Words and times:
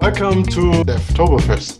Welcome 0.00 0.44
to 0.44 0.82
Devtoberfest. 0.82 1.76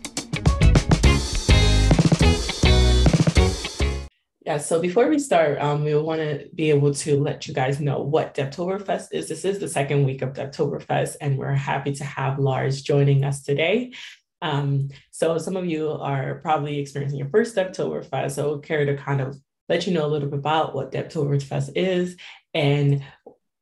Yeah, 4.44 4.58
so 4.58 4.78
before 4.78 5.08
we 5.08 5.18
start, 5.18 5.58
um, 5.58 5.84
we 5.84 5.94
want 5.94 6.20
to 6.20 6.46
be 6.54 6.68
able 6.68 6.92
to 6.92 7.18
let 7.18 7.48
you 7.48 7.54
guys 7.54 7.80
know 7.80 8.02
what 8.02 8.34
Devtoberfest 8.34 9.08
is. 9.12 9.30
This 9.30 9.46
is 9.46 9.58
the 9.58 9.68
second 9.68 10.04
week 10.04 10.20
of 10.20 10.34
Devtoberfest, 10.34 11.16
and 11.22 11.38
we're 11.38 11.54
happy 11.54 11.94
to 11.94 12.04
have 12.04 12.38
Lars 12.38 12.82
joining 12.82 13.24
us 13.24 13.42
today. 13.42 13.94
Um, 14.42 14.90
so 15.10 15.38
some 15.38 15.56
of 15.56 15.64
you 15.64 15.90
are 15.90 16.40
probably 16.42 16.78
experiencing 16.78 17.18
your 17.18 17.30
first 17.30 17.56
Devtoberfest, 17.56 18.32
so 18.32 18.48
we'll 18.48 18.58
care 18.58 18.84
to 18.84 18.98
kind 18.98 19.22
of 19.22 19.34
let 19.70 19.86
you 19.86 19.94
know 19.94 20.04
a 20.04 20.08
little 20.08 20.28
bit 20.28 20.40
about 20.40 20.74
what 20.74 20.92
Devtoberfest 20.92 21.70
is 21.74 22.16
and 22.52 23.02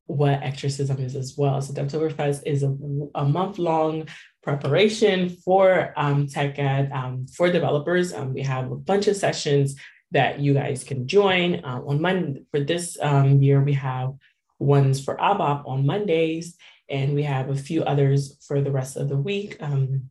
what 0.06 0.42
Exercism 0.42 0.98
is 0.98 1.14
as 1.14 1.36
well. 1.36 1.60
So 1.60 1.74
Devtoberfest 1.74 2.42
is 2.46 2.64
a, 2.64 2.74
a 3.14 3.24
month-long 3.24 4.08
preparation 4.48 5.28
for 5.28 5.92
um, 5.96 6.26
TechEd 6.26 6.90
um, 6.90 7.26
for 7.26 7.52
developers. 7.52 8.14
Um, 8.14 8.32
we 8.32 8.40
have 8.42 8.72
a 8.72 8.76
bunch 8.76 9.06
of 9.06 9.16
sessions 9.16 9.76
that 10.10 10.40
you 10.40 10.54
guys 10.54 10.84
can 10.84 11.06
join. 11.06 11.62
Uh, 11.62 11.82
on 11.86 12.00
Monday, 12.00 12.44
for 12.50 12.60
this 12.60 12.96
um, 13.02 13.42
year, 13.42 13.60
we 13.60 13.74
have 13.74 14.14
ones 14.58 15.04
for 15.04 15.18
ABAP 15.18 15.68
on 15.68 15.84
Mondays, 15.84 16.56
and 16.88 17.14
we 17.14 17.24
have 17.24 17.50
a 17.50 17.56
few 17.56 17.84
others 17.84 18.38
for 18.46 18.62
the 18.62 18.70
rest 18.70 18.96
of 18.96 19.10
the 19.10 19.18
week. 19.18 19.58
Um, 19.60 20.08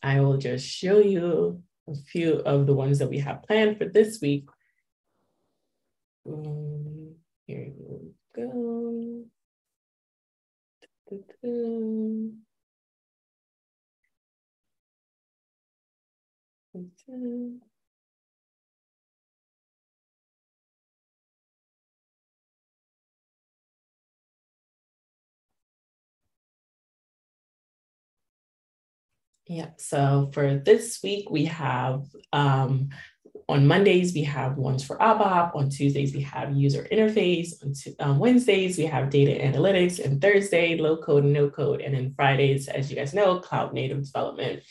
I 0.00 0.20
will 0.20 0.38
just 0.38 0.64
show 0.64 1.00
you 1.00 1.60
a 1.88 1.96
few 1.96 2.34
of 2.34 2.66
the 2.68 2.74
ones 2.74 3.00
that 3.00 3.10
we 3.10 3.18
have 3.18 3.42
planned 3.42 3.78
for 3.78 3.86
this 3.86 4.20
week. 4.22 4.46
Um, 6.24 7.16
here 7.48 7.66
you 7.66 8.14
go. 8.36 9.24
Yeah, 29.48 29.70
so 29.78 30.30
for 30.32 30.56
this 30.58 31.00
week, 31.04 31.30
we 31.30 31.44
have 31.44 32.02
um, 32.32 32.88
on 33.48 33.66
Mondays, 33.66 34.12
we 34.12 34.24
have 34.24 34.56
ones 34.56 34.82
for 34.84 34.96
ABAP. 34.98 35.54
On 35.54 35.70
Tuesdays, 35.70 36.12
we 36.14 36.22
have 36.22 36.56
user 36.56 36.86
interface. 36.90 37.52
On 37.62 37.72
um, 38.00 38.18
Wednesdays, 38.18 38.76
we 38.76 38.86
have 38.86 39.10
data 39.10 39.40
analytics. 39.40 40.04
And 40.04 40.20
Thursday, 40.20 40.76
low 40.76 40.96
code 40.96 41.22
and 41.22 41.32
no 41.32 41.48
code. 41.48 41.80
And 41.80 41.94
then 41.94 42.12
Fridays, 42.16 42.66
as 42.66 42.90
you 42.90 42.96
guys 42.96 43.14
know, 43.14 43.38
cloud 43.38 43.72
native 43.72 44.04
development. 44.04 44.62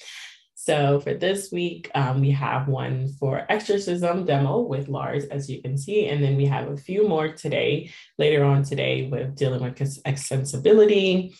So 0.65 0.99
for 0.99 1.13
this 1.13 1.51
week, 1.51 1.91
um, 1.93 2.21
we 2.21 2.31
have 2.31 2.67
one 2.67 3.09
for 3.19 3.45
Exercism 3.49 4.25
demo 4.25 4.61
with 4.61 4.87
Lars, 4.87 5.25
as 5.25 5.47
you 5.47 5.61
can 5.61 5.77
see. 5.77 6.07
And 6.07 6.23
then 6.23 6.35
we 6.37 6.47
have 6.47 6.69
a 6.69 6.75
few 6.75 7.07
more 7.07 7.27
today, 7.27 7.91
later 8.17 8.43
on 8.43 8.63
today, 8.63 9.07
with 9.07 9.35
dealing 9.35 9.61
with 9.61 9.75
extensibility 9.75 11.37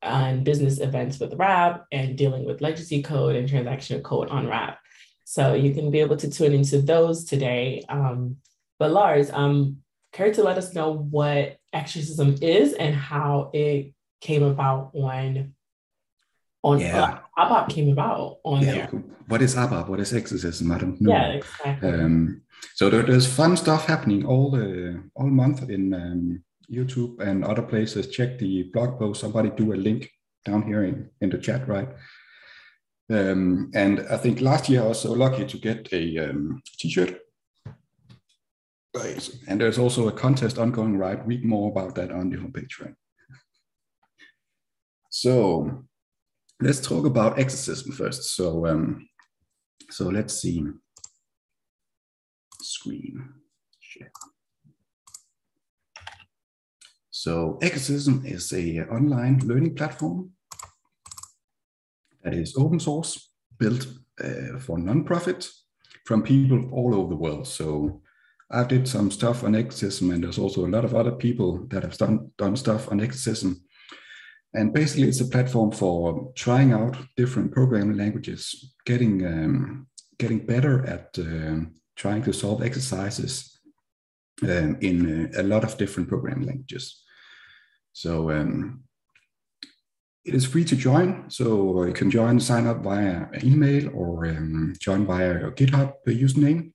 and 0.00 0.44
business 0.44 0.78
events 0.78 1.18
with 1.18 1.34
RAP 1.34 1.86
and 1.90 2.16
dealing 2.16 2.44
with 2.44 2.60
legacy 2.60 3.02
code 3.02 3.34
and 3.34 3.48
transactional 3.48 4.04
code 4.04 4.28
on 4.28 4.46
RAP. 4.46 4.78
So 5.24 5.54
you 5.54 5.74
can 5.74 5.90
be 5.90 5.98
able 5.98 6.16
to 6.18 6.30
tune 6.30 6.52
into 6.52 6.80
those 6.80 7.24
today. 7.24 7.82
Um, 7.88 8.36
but 8.78 8.92
Lars, 8.92 9.28
um, 9.32 9.78
care 10.12 10.32
to 10.32 10.44
let 10.44 10.56
us 10.56 10.72
know 10.72 10.92
what 10.92 11.58
Exercism 11.72 12.36
is 12.40 12.74
and 12.74 12.94
how 12.94 13.50
it 13.52 13.92
came 14.20 14.44
about 14.44 14.92
on 14.94 15.52
on 16.68 16.80
yeah. 16.80 17.20
uh, 17.36 17.42
ABAP 17.42 17.68
came 17.70 17.92
about 17.92 18.38
on 18.44 18.62
yeah. 18.62 18.72
there. 18.72 18.88
What 19.28 19.42
is 19.42 19.54
ABAP? 19.54 19.88
What 19.88 20.00
is 20.00 20.12
Exercism? 20.12 20.70
I 20.72 20.78
don't 20.78 21.00
know. 21.00 21.12
Yeah, 21.12 21.28
exactly. 21.40 21.90
Um, 21.90 22.42
so 22.74 22.90
there, 22.90 23.02
there's 23.02 23.26
fun 23.26 23.56
stuff 23.56 23.86
happening 23.86 24.24
all 24.24 24.50
the 24.50 25.02
all 25.14 25.30
month 25.42 25.68
in 25.70 25.94
um, 25.94 26.42
YouTube 26.70 27.20
and 27.20 27.44
other 27.44 27.62
places. 27.62 28.08
Check 28.08 28.38
the 28.38 28.64
blog 28.72 28.98
post. 28.98 29.20
Somebody 29.20 29.50
do 29.50 29.72
a 29.72 29.76
link 29.88 30.10
down 30.44 30.62
here 30.62 30.84
in, 30.84 31.10
in 31.20 31.30
the 31.30 31.38
chat, 31.38 31.68
right? 31.68 31.88
Um, 33.10 33.70
and 33.74 34.00
I 34.10 34.18
think 34.18 34.40
last 34.40 34.68
year 34.68 34.82
I 34.82 34.88
was 34.88 35.00
so 35.00 35.12
lucky 35.12 35.46
to 35.46 35.58
get 35.58 35.88
a 35.92 36.30
um, 36.30 36.62
t-shirt. 36.78 37.20
And 39.48 39.60
there's 39.60 39.78
also 39.78 40.08
a 40.08 40.12
contest 40.12 40.58
ongoing, 40.58 40.98
right? 40.98 41.26
Read 41.26 41.44
more 41.44 41.70
about 41.70 41.94
that 41.94 42.10
on 42.10 42.30
the 42.30 42.36
homepage, 42.36 42.80
right? 42.80 42.94
So 45.10 45.84
let's 46.60 46.80
talk 46.80 47.06
about 47.06 47.38
Exercism 47.38 47.92
first. 47.92 48.34
So 48.34 48.66
um, 48.66 49.08
so 49.90 50.08
let's 50.08 50.34
see. 50.34 50.64
Screen 52.60 53.28
share. 53.80 54.10
So 57.10 57.58
Exercism 57.62 58.22
is 58.24 58.52
a 58.52 58.82
online 58.88 59.40
learning 59.44 59.74
platform 59.74 60.32
that 62.22 62.34
is 62.34 62.56
open 62.56 62.80
source, 62.80 63.30
built 63.58 63.86
uh, 64.22 64.58
for 64.58 64.78
non-profit 64.78 65.48
from 66.04 66.22
people 66.22 66.70
all 66.72 66.94
over 66.94 67.08
the 67.08 67.16
world. 67.16 67.46
So 67.46 68.02
I 68.50 68.64
did 68.64 68.88
some 68.88 69.10
stuff 69.10 69.44
on 69.44 69.54
Exercism, 69.54 70.10
and 70.10 70.24
there's 70.24 70.38
also 70.38 70.66
a 70.66 70.68
lot 70.68 70.84
of 70.84 70.94
other 70.94 71.12
people 71.12 71.66
that 71.68 71.82
have 71.82 71.96
done, 71.98 72.30
done 72.38 72.56
stuff 72.56 72.90
on 72.90 73.00
Exercism. 73.00 73.62
And 74.54 74.72
basically, 74.72 75.08
it's 75.08 75.20
a 75.20 75.26
platform 75.26 75.72
for 75.72 76.32
trying 76.34 76.72
out 76.72 76.96
different 77.16 77.52
programming 77.52 77.98
languages, 77.98 78.74
getting 78.86 79.24
um, 79.26 79.86
getting 80.18 80.46
better 80.46 80.84
at 80.86 81.16
uh, 81.18 81.66
trying 81.96 82.22
to 82.22 82.32
solve 82.32 82.62
exercises 82.62 83.60
um, 84.42 84.78
in 84.80 85.30
uh, 85.34 85.40
a 85.40 85.42
lot 85.42 85.64
of 85.64 85.76
different 85.76 86.08
programming 86.08 86.46
languages. 86.46 87.02
So 87.92 88.30
um, 88.30 88.84
it 90.24 90.34
is 90.34 90.44
free 90.44 90.64
to 90.64 90.76
join. 90.76 91.30
So 91.30 91.84
you 91.84 91.92
can 91.92 92.10
join, 92.10 92.40
sign 92.40 92.66
up 92.66 92.82
via 92.82 93.26
email 93.42 93.90
or 93.94 94.26
um, 94.26 94.74
join 94.80 95.06
via 95.06 95.40
your 95.40 95.52
GitHub 95.52 95.94
username. 96.06 96.72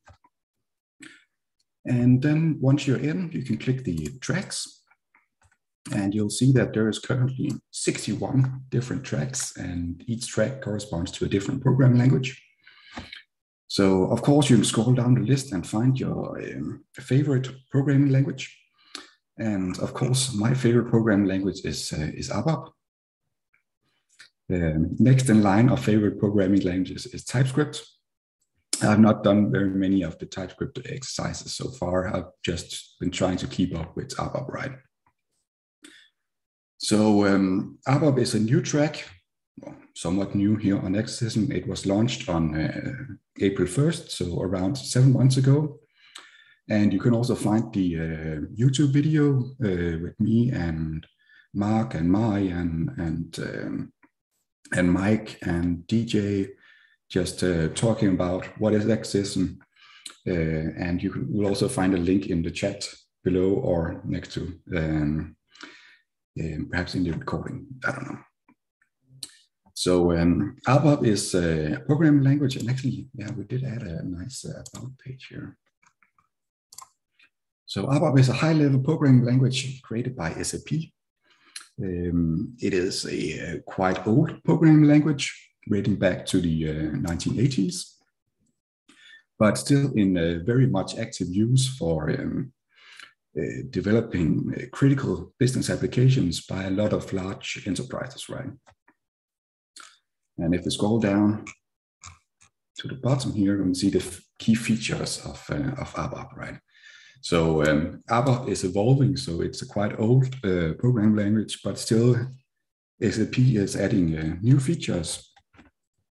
And 1.85 2.21
then 2.21 2.57
once 2.61 2.87
you're 2.87 2.97
in, 2.97 3.31
you 3.31 3.43
can 3.43 3.57
click 3.57 3.83
the 3.83 4.07
tracks 4.21 4.82
and 5.91 6.13
you'll 6.13 6.29
see 6.29 6.51
that 6.53 6.73
there 6.73 6.87
is 6.87 6.99
currently 6.99 7.51
61 7.71 8.61
different 8.69 9.03
tracks 9.03 9.55
and 9.57 10.03
each 10.07 10.27
track 10.27 10.61
corresponds 10.61 11.11
to 11.11 11.25
a 11.25 11.27
different 11.27 11.61
programming 11.61 11.99
language. 11.99 12.41
So 13.67 14.05
of 14.05 14.21
course 14.21 14.49
you 14.49 14.55
can 14.55 14.65
scroll 14.65 14.93
down 14.93 15.15
the 15.15 15.21
list 15.21 15.51
and 15.51 15.67
find 15.67 15.99
your 15.99 16.41
um, 16.41 16.85
favorite 16.93 17.49
programming 17.69 18.11
language. 18.11 18.57
And 19.37 19.77
of 19.79 19.93
course, 19.93 20.33
my 20.33 20.53
favorite 20.53 20.89
programming 20.89 21.27
language 21.27 21.61
is, 21.65 21.91
uh, 21.91 22.11
is 22.13 22.29
ABAP. 22.29 22.69
Um, 24.51 24.95
next 24.99 25.29
in 25.29 25.41
line 25.41 25.69
of 25.69 25.83
favorite 25.83 26.19
programming 26.19 26.61
languages 26.61 27.07
is 27.07 27.25
TypeScript. 27.25 27.81
I've 28.83 28.99
not 28.99 29.23
done 29.23 29.51
very 29.51 29.69
many 29.69 30.03
of 30.03 30.19
the 30.19 30.25
TypeScript 30.25 30.79
exercises 30.85 31.55
so 31.55 31.69
far. 31.71 32.15
I've 32.15 32.31
just 32.43 32.99
been 32.99 33.11
trying 33.11 33.37
to 33.37 33.47
keep 33.47 33.77
up 33.77 33.95
with 33.95 34.15
ABAP, 34.17 34.47
right? 34.49 34.71
So 36.83 37.25
um, 37.25 37.77
ABAP 37.87 38.19
is 38.19 38.33
a 38.33 38.41
new 38.41 38.61
track, 38.61 39.05
well, 39.57 39.73
somewhat 39.95 40.35
new 40.35 40.57
here 40.57 40.77
on 40.77 40.97
Exercism. 40.97 41.49
It 41.49 41.65
was 41.65 41.85
launched 41.85 42.27
on 42.27 42.53
uh, 42.53 43.15
April 43.39 43.69
1st, 43.69 44.09
so 44.09 44.41
around 44.41 44.77
seven 44.77 45.13
months 45.13 45.37
ago. 45.37 45.79
And 46.69 46.91
you 46.91 46.99
can 46.99 47.13
also 47.13 47.35
find 47.35 47.73
the 47.73 47.95
uh, 47.95 48.39
YouTube 48.53 48.91
video 48.91 49.39
uh, 49.63 49.97
with 50.03 50.19
me 50.19 50.51
and 50.51 51.07
Mark 51.53 51.93
and 51.93 52.11
Mai 52.11 52.39
and, 52.39 52.89
and 52.97 53.39
um, 53.39 53.93
and 54.73 54.91
Mike 54.91 55.37
and 55.43 55.87
DJ 55.87 56.49
just 57.09 57.43
uh, 57.43 57.69
talking 57.69 58.09
about 58.09 58.45
what 58.59 58.73
is 58.73 58.89
Exercism. 58.89 59.57
Uh, 60.27 60.33
and 60.77 61.01
you 61.01 61.27
will 61.29 61.47
also 61.47 61.69
find 61.69 61.93
a 61.93 62.05
link 62.09 62.27
in 62.27 62.41
the 62.43 62.51
chat 62.51 62.85
below 63.23 63.51
or 63.51 64.01
next 64.03 64.33
to, 64.33 64.59
um, 64.75 65.37
um, 66.39 66.67
perhaps 66.69 66.95
in 66.95 67.03
the 67.03 67.11
recording. 67.11 67.67
I 67.85 67.91
don't 67.91 68.07
know. 68.09 68.19
So 69.75 70.11
um, 70.17 70.55
ABAP 70.67 71.05
is 71.05 71.33
a 71.33 71.81
programming 71.87 72.23
language, 72.23 72.55
and 72.57 72.69
actually, 72.69 73.07
yeah, 73.15 73.31
we 73.31 73.43
did 73.43 73.63
add 73.63 73.81
a 73.81 74.03
nice 74.03 74.45
uh, 74.45 74.61
about 74.73 74.97
page 74.99 75.27
here. 75.29 75.57
So 77.65 77.87
ABAP 77.87 78.19
is 78.19 78.29
a 78.29 78.33
high-level 78.33 78.81
programming 78.81 79.25
language 79.25 79.81
created 79.81 80.15
by 80.15 80.31
SAP 80.43 80.69
um, 81.81 82.55
it 82.59 82.73
is 82.73 83.05
a, 83.05 83.55
a, 83.55 83.59
quite 83.61 84.05
old 84.05 84.43
programming 84.43 84.87
language, 84.87 85.33
dating 85.69 85.95
back 85.95 86.25
to 86.27 86.39
the 86.39 86.69
uh, 86.69 86.73
1980s, 86.97 87.95
but 89.39 89.57
still 89.57 89.91
in 89.93 90.17
uh, 90.17 90.43
very 90.45 90.67
much 90.67 90.97
active 90.97 91.29
use 91.29 91.67
for 91.77 92.11
um, 92.11 92.53
uh, 93.35 93.63
developing 93.71 94.53
uh, 94.55 94.61
critical 94.71 95.33
business 95.39 95.71
applications 95.71 96.45
by 96.45 96.65
a 96.65 96.69
lot 96.69 96.93
of 96.93 97.11
large 97.11 97.63
enterprises, 97.65 98.29
right? 98.29 98.51
And 100.37 100.53
if 100.53 100.65
we 100.65 100.69
scroll 100.69 100.99
down 100.99 101.45
to 102.77 102.87
the 102.87 102.93
bottom 102.93 103.33
here, 103.33 103.57
we 103.57 103.63
can 103.63 103.73
see 103.73 103.89
the 103.89 104.21
key 104.37 104.53
features 104.53 105.25
of, 105.25 105.43
uh, 105.49 105.81
of 105.81 105.91
ABAP, 105.95 106.37
right? 106.37 106.59
So 107.21 107.63
um, 107.63 108.03
ABAP 108.07 108.49
is 108.49 108.65
evolving, 108.65 109.17
so 109.17 109.41
it's 109.41 109.63
a 109.63 109.67
quite 109.67 109.99
old 109.99 110.25
uh, 110.43 110.73
programming 110.77 111.15
language, 111.15 111.59
but 111.63 111.79
still 111.79 112.15
SAP 113.01 113.39
is 113.39 113.75
adding 113.75 114.39
new 114.43 114.59
features. 114.59 115.31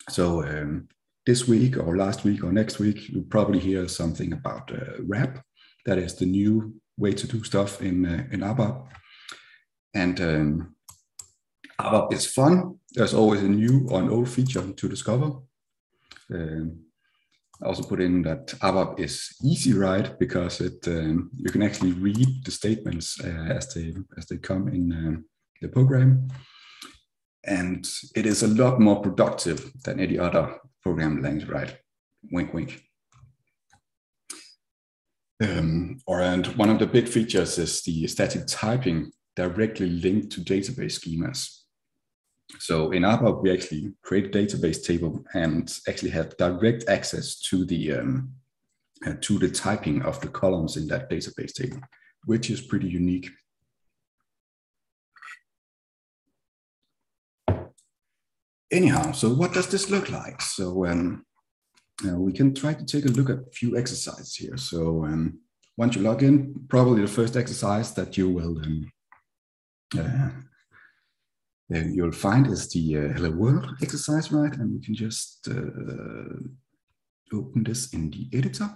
So 0.09 0.43
um, 0.43 0.87
this 1.27 1.47
week 1.47 1.77
or 1.77 1.97
last 1.97 2.23
week 2.23 2.43
or 2.43 2.51
next 2.51 2.79
week, 2.79 3.09
you'll 3.09 3.25
probably 3.25 3.59
hear 3.59 3.87
something 3.87 4.33
about 4.33 4.71
RAP. 5.05 5.43
That 5.85 5.99
is 5.99 6.15
the 6.15 6.25
new 6.25 6.73
way 7.01 7.13
to 7.13 7.27
do 7.27 7.43
stuff 7.43 7.81
in, 7.81 8.05
uh, 8.05 8.23
in 8.31 8.41
ABAP. 8.41 8.87
And 9.93 10.21
um, 10.21 10.75
ABAP 11.79 12.13
is 12.13 12.27
fun. 12.27 12.79
There's 12.91 13.13
always 13.13 13.41
a 13.43 13.49
new 13.49 13.87
or 13.89 13.99
an 14.01 14.09
old 14.09 14.29
feature 14.29 14.71
to 14.71 14.87
discover. 14.87 15.31
Um, 16.33 16.85
I 17.61 17.67
also 17.67 17.83
put 17.83 18.01
in 18.01 18.23
that 18.23 18.47
ABAP 18.61 18.99
is 18.99 19.35
easy 19.43 19.73
right? 19.73 20.17
because 20.17 20.61
it 20.61 20.87
um, 20.87 21.29
you 21.37 21.51
can 21.51 21.61
actually 21.61 21.91
read 21.91 22.43
the 22.43 22.51
statements 22.51 23.19
uh, 23.23 23.53
as 23.57 23.73
they 23.73 23.93
as 24.17 24.25
they 24.25 24.37
come 24.37 24.67
in 24.67 24.91
um, 24.91 25.25
the 25.61 25.67
program, 25.67 26.27
and 27.45 27.87
it 28.15 28.25
is 28.25 28.41
a 28.41 28.47
lot 28.47 28.79
more 28.79 28.99
productive 29.01 29.71
than 29.83 29.99
any 29.99 30.17
other 30.17 30.57
program 30.81 31.21
language. 31.21 31.49
Right? 31.49 31.77
Wink, 32.31 32.53
wink. 32.53 32.83
Um, 35.41 35.97
or 36.05 36.21
and 36.21 36.45
one 36.57 36.69
of 36.69 36.77
the 36.77 36.85
big 36.85 37.07
features 37.07 37.57
is 37.57 37.81
the 37.81 38.05
static 38.07 38.43
typing 38.45 39.11
directly 39.35 39.89
linked 39.89 40.31
to 40.33 40.41
database 40.41 40.99
schemas. 40.99 41.61
So 42.59 42.91
in 42.91 43.03
ABAP, 43.03 43.41
we 43.41 43.51
actually 43.51 43.93
create 44.03 44.27
a 44.27 44.37
database 44.37 44.85
table 44.85 45.23
and 45.33 45.73
actually 45.87 46.11
have 46.11 46.37
direct 46.37 46.87
access 46.89 47.39
to 47.41 47.65
the 47.65 47.93
um, 47.93 48.33
uh, 49.05 49.13
to 49.21 49.39
the 49.39 49.49
typing 49.49 50.03
of 50.03 50.21
the 50.21 50.27
columns 50.27 50.77
in 50.77 50.87
that 50.87 51.09
database 51.09 51.53
table, 51.53 51.79
which 52.25 52.51
is 52.51 52.61
pretty 52.61 52.87
unique. 52.87 53.29
Anyhow, 58.71 59.11
so 59.11 59.29
what 59.33 59.53
does 59.53 59.67
this 59.67 59.89
look 59.89 60.11
like? 60.11 60.41
So 60.41 60.85
um, 60.85 61.25
uh, 62.07 62.17
we 62.17 62.33
can 62.33 62.53
try 62.53 62.73
to 62.73 62.85
take 62.85 63.05
a 63.05 63.09
look 63.09 63.29
at 63.29 63.47
a 63.47 63.51
few 63.51 63.77
exercises 63.77 64.35
here. 64.35 64.57
So 64.57 65.05
um, 65.05 65.39
once 65.77 65.95
you 65.95 66.01
log 66.01 66.23
in, 66.23 66.65
probably 66.69 67.01
the 67.01 67.07
first 67.07 67.35
exercise 67.35 67.93
that 67.93 68.17
you 68.17 68.29
will 68.29 68.57
um, 68.59 68.91
uh, 69.97 70.29
you'll 71.69 72.11
find 72.11 72.47
is 72.47 72.69
the 72.69 72.97
uh, 72.97 73.13
Hello 73.13 73.31
World 73.31 73.65
exercise, 73.81 74.31
right? 74.31 74.53
And 74.53 74.73
we 74.73 74.85
can 74.85 74.95
just 74.95 75.47
uh, 75.49 76.35
open 77.33 77.63
this 77.63 77.93
in 77.93 78.09
the 78.09 78.27
editor. 78.37 78.69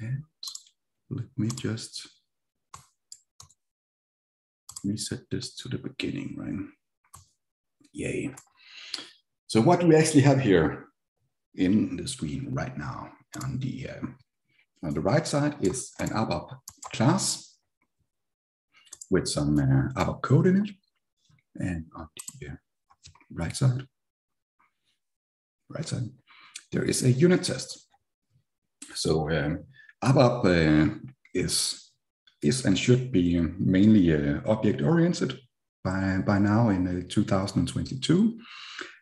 And 0.00 0.24
let 1.10 1.26
me 1.36 1.48
just 1.48 2.08
reset 4.84 5.20
this 5.30 5.56
to 5.56 5.68
the 5.68 5.78
beginning, 5.78 6.36
right? 6.36 6.66
Yay. 7.92 8.34
So 9.48 9.60
what 9.60 9.80
do 9.80 9.88
we 9.88 9.96
actually 9.96 10.20
have 10.20 10.40
here 10.40 10.87
in 11.54 11.96
the 11.96 12.06
screen 12.08 12.48
right 12.52 12.76
now? 12.76 13.10
On 13.42 13.58
the, 13.58 13.90
um, 13.90 14.16
on 14.82 14.94
the 14.94 15.00
right 15.00 15.26
side 15.26 15.56
is 15.60 15.92
an 15.98 16.08
ABAP 16.10 16.50
class 16.92 17.56
with 19.10 19.28
some 19.28 19.58
uh, 19.58 20.02
ABAP 20.02 20.22
code 20.22 20.46
in 20.46 20.64
it 20.64 20.70
and 21.58 21.84
on 21.96 22.08
the 22.40 22.48
uh, 22.48 22.54
right 23.32 23.54
side, 23.54 23.86
right 25.68 25.86
side, 25.86 26.08
there 26.72 26.84
is 26.84 27.02
a 27.02 27.10
unit 27.10 27.42
test. 27.42 27.88
So 28.94 29.30
um, 29.30 29.64
ABAP 30.04 30.44
uh, 30.44 30.94
is 31.34 31.84
is 32.40 32.64
and 32.64 32.78
should 32.78 33.10
be 33.10 33.40
mainly 33.58 34.14
uh, 34.14 34.40
object 34.46 34.80
oriented 34.80 35.40
by 35.84 36.18
by 36.24 36.38
now 36.38 36.68
in 36.68 36.86
uh, 36.86 37.02
2022, 37.08 38.38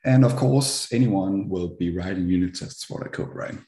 and 0.06 0.24
of 0.24 0.36
course 0.36 0.90
anyone 0.92 1.48
will 1.48 1.68
be 1.68 1.90
writing 1.90 2.28
unit 2.28 2.54
tests 2.54 2.84
for 2.84 3.00
the 3.02 3.10
code, 3.10 3.34
right? 3.34 3.58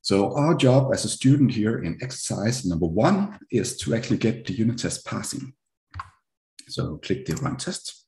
So 0.00 0.36
our 0.36 0.54
job 0.54 0.92
as 0.92 1.04
a 1.04 1.08
student 1.08 1.50
here 1.50 1.82
in 1.82 1.98
exercise 2.00 2.64
number 2.64 2.86
one 2.86 3.38
is 3.50 3.76
to 3.78 3.94
actually 3.94 4.18
get 4.18 4.46
the 4.46 4.52
unit 4.52 4.78
test 4.78 5.04
passing. 5.04 5.54
So 6.68 6.98
click 6.98 7.26
the 7.26 7.34
run 7.36 7.56
test. 7.56 8.06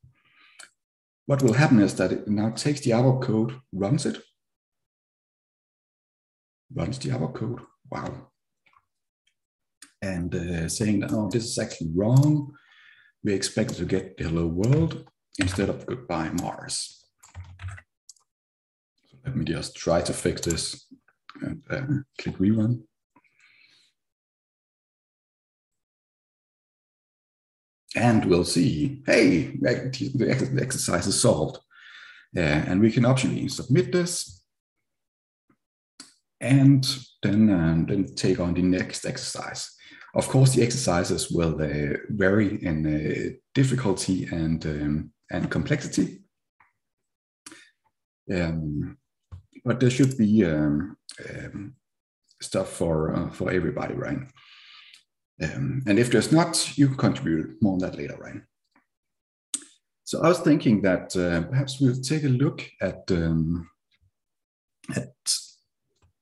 What 1.26 1.42
will 1.42 1.54
happen 1.54 1.80
is 1.80 1.94
that 1.96 2.12
it 2.12 2.28
now 2.28 2.50
takes 2.50 2.80
the 2.80 2.92
ABAP 2.92 3.22
code, 3.22 3.60
runs 3.72 4.06
it, 4.06 4.22
runs 6.72 6.98
the 6.98 7.10
ABAP 7.10 7.34
code. 7.34 7.60
Wow. 7.90 8.28
And 10.00 10.32
uh, 10.34 10.68
saying 10.68 11.00
that, 11.00 11.12
oh, 11.12 11.28
this 11.28 11.44
is 11.44 11.58
actually 11.58 11.90
wrong. 11.94 12.52
We 13.24 13.32
expect 13.32 13.74
to 13.76 13.84
get 13.84 14.16
the 14.16 14.24
hello 14.24 14.46
world 14.46 15.08
instead 15.38 15.68
of 15.68 15.86
goodbye 15.86 16.30
Mars. 16.40 17.04
So 19.06 19.16
let 19.24 19.36
me 19.36 19.44
just 19.44 19.76
try 19.76 20.00
to 20.02 20.12
fix 20.12 20.40
this 20.42 20.86
and 21.42 21.62
uh, 21.70 21.82
click 22.18 22.38
rerun. 22.38 22.82
and 27.96 28.26
we'll 28.26 28.44
see, 28.44 29.02
hey, 29.06 29.56
the 29.56 30.58
exercise 30.60 31.06
is 31.06 31.20
solved. 31.20 31.58
Uh, 32.36 32.40
and 32.40 32.80
we 32.80 32.92
can 32.92 33.04
optionally 33.04 33.50
submit 33.50 33.90
this 33.90 34.42
and 36.40 36.86
then, 37.22 37.48
um, 37.50 37.86
then 37.86 38.04
take 38.14 38.38
on 38.38 38.52
the 38.52 38.62
next 38.62 39.06
exercise. 39.06 39.74
Of 40.14 40.28
course, 40.28 40.54
the 40.54 40.62
exercises 40.62 41.30
will 41.30 41.60
uh, 41.62 41.96
vary 42.10 42.62
in 42.62 43.38
difficulty 43.54 44.26
and, 44.26 44.64
um, 44.66 45.12
and 45.30 45.50
complexity. 45.50 46.22
Um, 48.32 48.98
but 49.64 49.80
there 49.80 49.90
should 49.90 50.16
be 50.16 50.44
um, 50.44 50.96
um, 51.28 51.74
stuff 52.40 52.70
for, 52.70 53.14
uh, 53.14 53.30
for 53.30 53.50
everybody, 53.50 53.94
right? 53.94 54.18
Um, 55.42 55.82
and 55.86 55.98
if 55.98 56.10
there's 56.10 56.32
not, 56.32 56.78
you 56.78 56.88
contribute 56.88 57.60
more 57.60 57.74
on 57.74 57.78
that 57.80 57.96
later, 57.96 58.16
right? 58.18 58.40
So 60.04 60.22
I 60.22 60.28
was 60.28 60.38
thinking 60.38 60.82
that 60.82 61.16
uh, 61.16 61.42
perhaps 61.42 61.80
we'll 61.80 62.00
take 62.00 62.24
a 62.24 62.28
look 62.28 62.64
at, 62.80 63.10
um, 63.10 63.68
at 64.94 65.12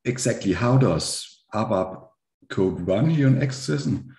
exactly 0.04 0.54
how 0.54 0.78
does 0.78 1.42
ABAP 1.52 2.08
code 2.48 2.88
run 2.88 3.10
here 3.10 3.26
in 3.26 3.42
Exercism. 3.42 4.16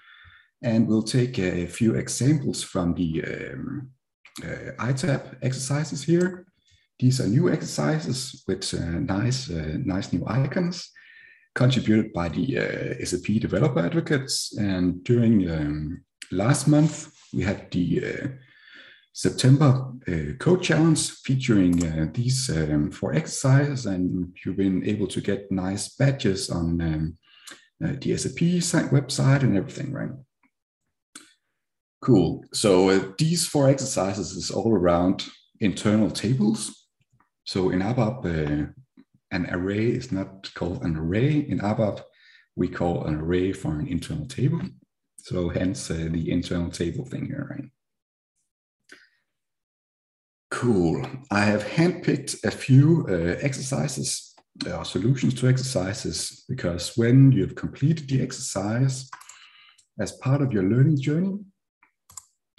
And 0.62 0.88
we'll 0.88 1.04
take 1.04 1.38
a 1.40 1.66
few 1.68 1.96
examples 1.96 2.64
from 2.64 2.94
the 2.94 3.24
um, 3.24 3.92
uh, 4.44 4.72
ITAB 4.80 5.38
exercises 5.42 6.04
here. 6.04 6.46
These 7.00 7.20
are 7.22 7.28
new 7.28 7.50
exercises 7.50 8.44
with 8.48 8.74
uh, 8.74 9.00
nice, 9.00 9.50
uh, 9.50 9.78
nice 9.84 10.14
new 10.14 10.24
icons 10.28 10.92
contributed 11.54 12.12
by 12.14 12.30
the 12.30 12.58
uh, 12.58 13.06
SAP 13.06 13.40
developer 13.40 13.80
advocates. 13.80 14.58
And 14.58 15.04
during 15.04 15.50
um, 15.50 16.04
last 16.32 16.68
month, 16.68 17.12
we 17.34 17.44
had 17.44 17.70
the 17.72 18.06
uh, 18.06 18.28
September 19.14 19.92
uh, 20.08 20.34
code 20.40 20.62
challenge 20.62 21.12
featuring 21.12 22.12
these 22.12 22.50
um, 22.50 22.92
four 22.92 23.14
exercises, 23.14 23.86
and 23.86 24.36
you've 24.44 24.58
been 24.58 24.84
able 24.86 25.08
to 25.08 25.22
get 25.22 25.52
nice 25.52 25.96
badges 25.96 26.50
on 26.50 26.82
um, 26.82 27.18
the 27.80 28.18
SAP 28.18 28.62
site 28.62 28.92
website 28.92 29.44
and 29.44 29.58
everything, 29.58 29.94
right? 29.94 30.12
Cool. 32.06 32.46
So 32.54 32.92
uh, 32.92 33.00
these 33.18 33.48
four 33.48 33.68
exercises 33.68 34.34
is 34.34 34.52
all 34.52 34.72
around 34.72 35.28
internal 35.60 36.12
tables. 36.12 36.88
So 37.46 37.72
in 37.72 37.80
ABAP, 37.80 38.72
an 39.32 39.48
array 39.50 39.88
is 39.88 40.12
not 40.12 40.54
called 40.54 40.84
an 40.84 40.98
array 40.98 41.40
in 41.40 41.58
ABAP. 41.62 42.04
We 42.56 42.68
call 42.68 43.06
an 43.06 43.16
array 43.16 43.54
for 43.54 43.72
an 43.80 43.88
internal 43.88 44.28
table. 44.28 44.62
So 45.18 45.50
hence 45.50 45.90
uh, 45.90 46.10
the 46.12 46.30
internal 46.30 46.70
table 46.70 47.06
thing 47.06 47.26
here, 47.26 47.48
right? 47.50 47.70
Cool. 50.52 51.08
I 51.32 51.42
have 51.46 51.64
handpicked 51.64 52.44
a 52.44 52.52
few 52.52 53.08
uh, 53.10 53.40
exercises 53.42 54.36
or 54.68 54.74
uh, 54.74 54.84
solutions 54.84 55.34
to 55.36 55.48
exercises 55.48 56.46
because 56.48 56.96
when 56.96 57.32
you've 57.32 57.56
completed 57.56 58.08
the 58.08 58.22
exercise 58.22 59.10
as 60.00 60.12
part 60.12 60.44
of 60.44 60.54
your 60.54 60.64
learning 60.64 61.02
journey, 61.02 61.40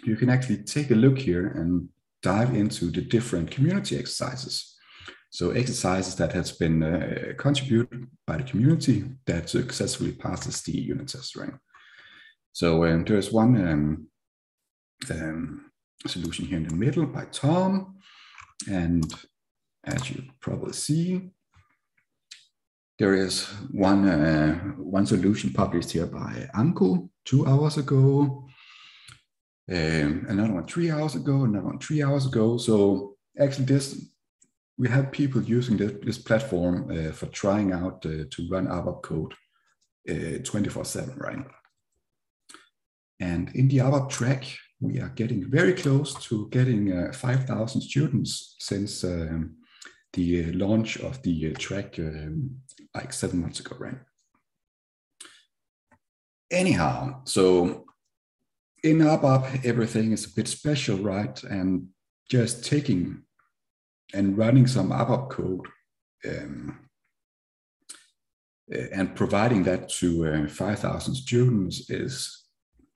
you 0.06 0.16
can 0.16 0.30
actually 0.30 0.58
take 0.58 0.90
a 0.90 0.94
look 0.94 1.18
here 1.18 1.48
and 1.48 1.88
dive 2.22 2.54
into 2.54 2.90
the 2.90 3.02
different 3.02 3.50
community 3.50 3.98
exercises. 3.98 4.76
So 5.30 5.50
exercises 5.50 6.14
that 6.16 6.32
has 6.32 6.52
been 6.52 6.82
uh, 6.82 7.32
contributed 7.36 8.06
by 8.26 8.38
the 8.38 8.44
community 8.44 9.04
that 9.26 9.50
successfully 9.50 10.12
passes 10.12 10.62
the 10.62 10.72
unit 10.72 11.08
test, 11.08 11.36
right? 11.36 11.52
So 12.52 12.84
um, 12.84 13.04
there's 13.04 13.32
one 13.32 13.56
um, 13.68 14.06
um, 15.10 15.70
solution 16.06 16.46
here 16.46 16.56
in 16.58 16.68
the 16.68 16.74
middle 16.74 17.06
by 17.06 17.26
Tom, 17.26 17.96
And 18.68 19.12
as 19.84 20.10
you 20.10 20.24
probably 20.40 20.72
see, 20.72 21.30
there 22.98 23.14
is 23.14 23.44
one, 23.70 24.08
uh, 24.08 24.54
one 24.78 25.06
solution 25.06 25.52
published 25.52 25.92
here 25.92 26.06
by 26.06 26.48
Anko 26.54 27.10
two 27.24 27.46
hours 27.46 27.76
ago, 27.76 28.48
um, 29.70 30.26
another 30.28 30.52
one 30.52 30.66
three 30.66 30.90
hours 30.90 31.14
ago, 31.14 31.44
another 31.44 31.66
one 31.66 31.78
three 31.78 32.02
hours 32.02 32.26
ago. 32.26 32.56
So 32.56 33.16
actually 33.38 33.66
this, 33.66 34.10
we 34.78 34.88
have 34.88 35.10
people 35.10 35.42
using 35.42 35.76
this, 35.76 35.92
this 36.02 36.18
platform 36.18 36.90
uh, 36.90 37.12
for 37.12 37.26
trying 37.26 37.72
out 37.72 38.04
uh, 38.06 38.24
to 38.30 38.48
run 38.50 38.66
ABAP 38.66 39.02
code 39.02 39.34
uh, 40.08 40.38
24 40.44 40.84
7, 40.84 41.16
right? 41.16 41.44
And 43.18 43.50
in 43.54 43.68
the 43.68 43.78
ABAP 43.78 44.10
track, 44.10 44.44
we 44.80 45.00
are 45.00 45.08
getting 45.08 45.50
very 45.50 45.72
close 45.72 46.14
to 46.26 46.48
getting 46.50 46.92
uh, 46.92 47.12
5,000 47.12 47.80
students 47.80 48.56
since 48.60 49.02
um, 49.04 49.56
the 50.12 50.44
uh, 50.44 50.52
launch 50.52 50.98
of 50.98 51.22
the 51.22 51.50
uh, 51.50 51.58
track 51.58 51.98
um, 51.98 52.56
like 52.94 53.12
seven 53.12 53.40
months 53.40 53.60
ago, 53.60 53.76
right? 53.78 53.98
Anyhow, 56.50 57.22
so 57.24 57.85
in 58.86 58.98
ABAP, 58.98 59.64
everything 59.64 60.12
is 60.12 60.24
a 60.26 60.34
bit 60.34 60.46
special, 60.46 60.98
right? 60.98 61.42
And 61.42 61.88
just 62.30 62.64
taking 62.64 63.22
and 64.14 64.38
running 64.38 64.66
some 64.68 64.90
ABAP 64.90 65.30
code 65.30 65.66
um, 66.28 66.78
and 68.92 69.14
providing 69.16 69.64
that 69.64 69.88
to 69.88 70.26
uh, 70.26 70.48
5,000 70.48 71.14
students 71.14 71.90
is 71.90 72.44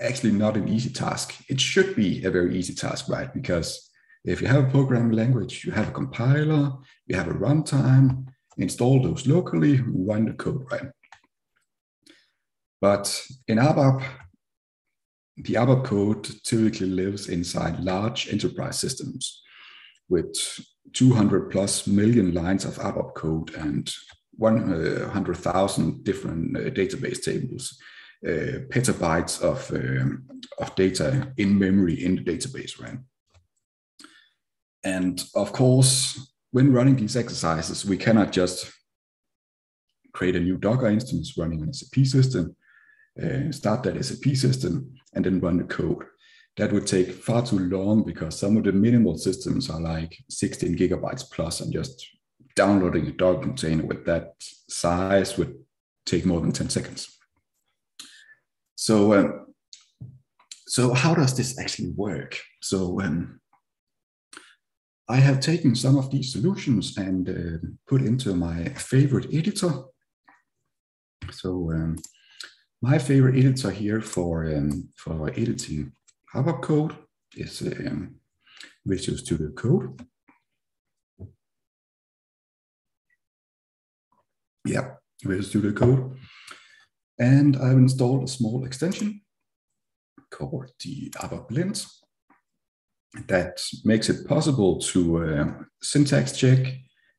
actually 0.01 0.33
not 0.33 0.57
an 0.57 0.69
easy 0.69 0.91
task. 0.91 1.35
It 1.49 1.61
should 1.61 1.97
be 1.97 2.25
a 2.25 2.31
very 2.31 2.57
easy 2.57 2.75
task, 2.75 3.09
right? 3.09 3.33
Because 3.35 3.91
if 4.25 4.41
you 4.41 4.47
have 4.47 4.65
a 4.65 4.71
programming 4.71 5.17
language, 5.17 5.65
you 5.65 5.73
have 5.73 5.89
a 5.89 5.93
compiler, 5.93 6.73
you 7.07 7.17
have 7.17 7.29
a 7.29 7.35
runtime, 7.35 8.27
install 8.59 9.03
those 9.03 9.27
locally, 9.27 9.81
run 9.85 10.27
the 10.27 10.35
code, 10.35 10.65
right? 10.71 10.91
But 12.81 13.27
in 13.49 13.59
ABAP, 13.59 14.05
the 15.45 15.55
ABAP 15.55 15.85
code 15.85 16.29
typically 16.45 16.89
lives 16.89 17.29
inside 17.29 17.81
large 17.81 18.33
enterprise 18.33 18.79
systems 18.79 19.43
with 20.09 20.35
200 20.93 21.51
plus 21.51 21.87
million 21.87 22.35
lines 22.35 22.65
of 22.65 22.77
ABAP 22.79 23.15
code 23.15 23.55
and 23.55 23.93
100,000 24.37 26.05
different 26.05 26.57
uh, 26.57 26.61
database 26.71 27.23
tables, 27.23 27.79
uh, 28.27 28.65
petabytes 28.71 29.41
of, 29.43 29.71
um, 29.73 30.27
of 30.59 30.75
data 30.75 31.33
in 31.37 31.59
memory 31.59 32.05
in 32.05 32.17
the 32.17 32.23
database, 32.23 32.81
right? 32.81 32.99
And 34.83 35.23
of 35.35 35.53
course, 35.53 36.33
when 36.53 36.73
running 36.73 36.97
these 36.97 37.17
exercises, 37.17 37.85
we 37.85 37.97
cannot 37.97 38.33
just 38.33 38.73
create 40.13 40.37
a 40.37 40.41
new 40.41 40.57
Docker 40.57 40.89
instance 40.89 41.37
running 41.37 41.63
an 41.63 41.73
SAP 41.73 42.07
system, 42.07 42.57
uh, 43.23 43.51
start 43.53 43.83
that 43.85 44.03
SAP 44.05 44.35
system, 44.37 44.95
and 45.15 45.25
then 45.25 45.41
run 45.41 45.59
the 45.59 45.65
code. 45.65 46.05
That 46.57 46.73
would 46.73 46.87
take 46.87 47.13
far 47.13 47.45
too 47.45 47.59
long 47.59 48.05
because 48.05 48.39
some 48.39 48.57
of 48.57 48.65
the 48.65 48.73
minimal 48.73 49.17
systems 49.17 49.71
are 49.71 49.81
like 49.81 50.17
16 50.29 50.77
gigabytes 50.77 51.31
plus, 51.31 51.61
and 51.61 51.73
just 51.73 52.07
downloading 52.57 53.07
a 53.07 53.13
Docker 53.13 53.43
container 53.43 53.85
with 53.85 54.05
that 54.07 54.35
size 54.69 55.39
would 55.39 55.55
take 56.07 56.27
more 56.27 56.41
than 56.41 56.53
10 56.53 56.69
seconds. 56.69 57.17
So, 58.75 59.15
um, 59.15 59.47
so 60.67 60.93
how 60.93 61.15
does 61.15 61.37
this 61.37 61.59
actually 61.59 61.91
work? 61.97 62.39
So, 62.61 63.01
um, 63.01 63.41
I 65.11 65.17
have 65.17 65.41
taken 65.41 65.75
some 65.75 65.99
of 65.99 66.09
these 66.13 66.33
solutions 66.33 66.97
and 66.97 67.29
uh, 67.29 67.67
put 67.89 68.01
into 68.01 68.33
my 68.33 68.67
favorite 68.75 69.27
editor. 69.35 69.73
So 71.33 71.73
um, 71.73 71.97
my 72.83 72.99
favorite 72.99 73.37
editor 73.37 73.71
here 73.71 74.01
for, 74.01 74.47
um, 74.47 74.89
for 74.97 75.31
editing 75.31 75.93
ABAP 76.35 76.63
code 76.63 76.97
is 77.37 77.63
um, 77.63 78.15
Visual 78.87 79.19
Studio 79.19 79.51
Code. 79.51 80.07
Yeah, 84.65 84.95
Visual 85.23 85.43
Studio 85.43 85.73
Code. 85.73 86.17
And 87.19 87.57
I've 87.57 87.77
installed 87.77 88.25
a 88.25 88.29
small 88.29 88.65
extension 88.65 89.21
called 90.31 90.71
the 90.83 91.11
abaplint 91.17 91.87
that 93.27 93.61
makes 93.85 94.09
it 94.09 94.27
possible 94.27 94.79
to 94.79 95.25
uh, 95.25 95.53
syntax 95.83 96.33
check 96.33 96.67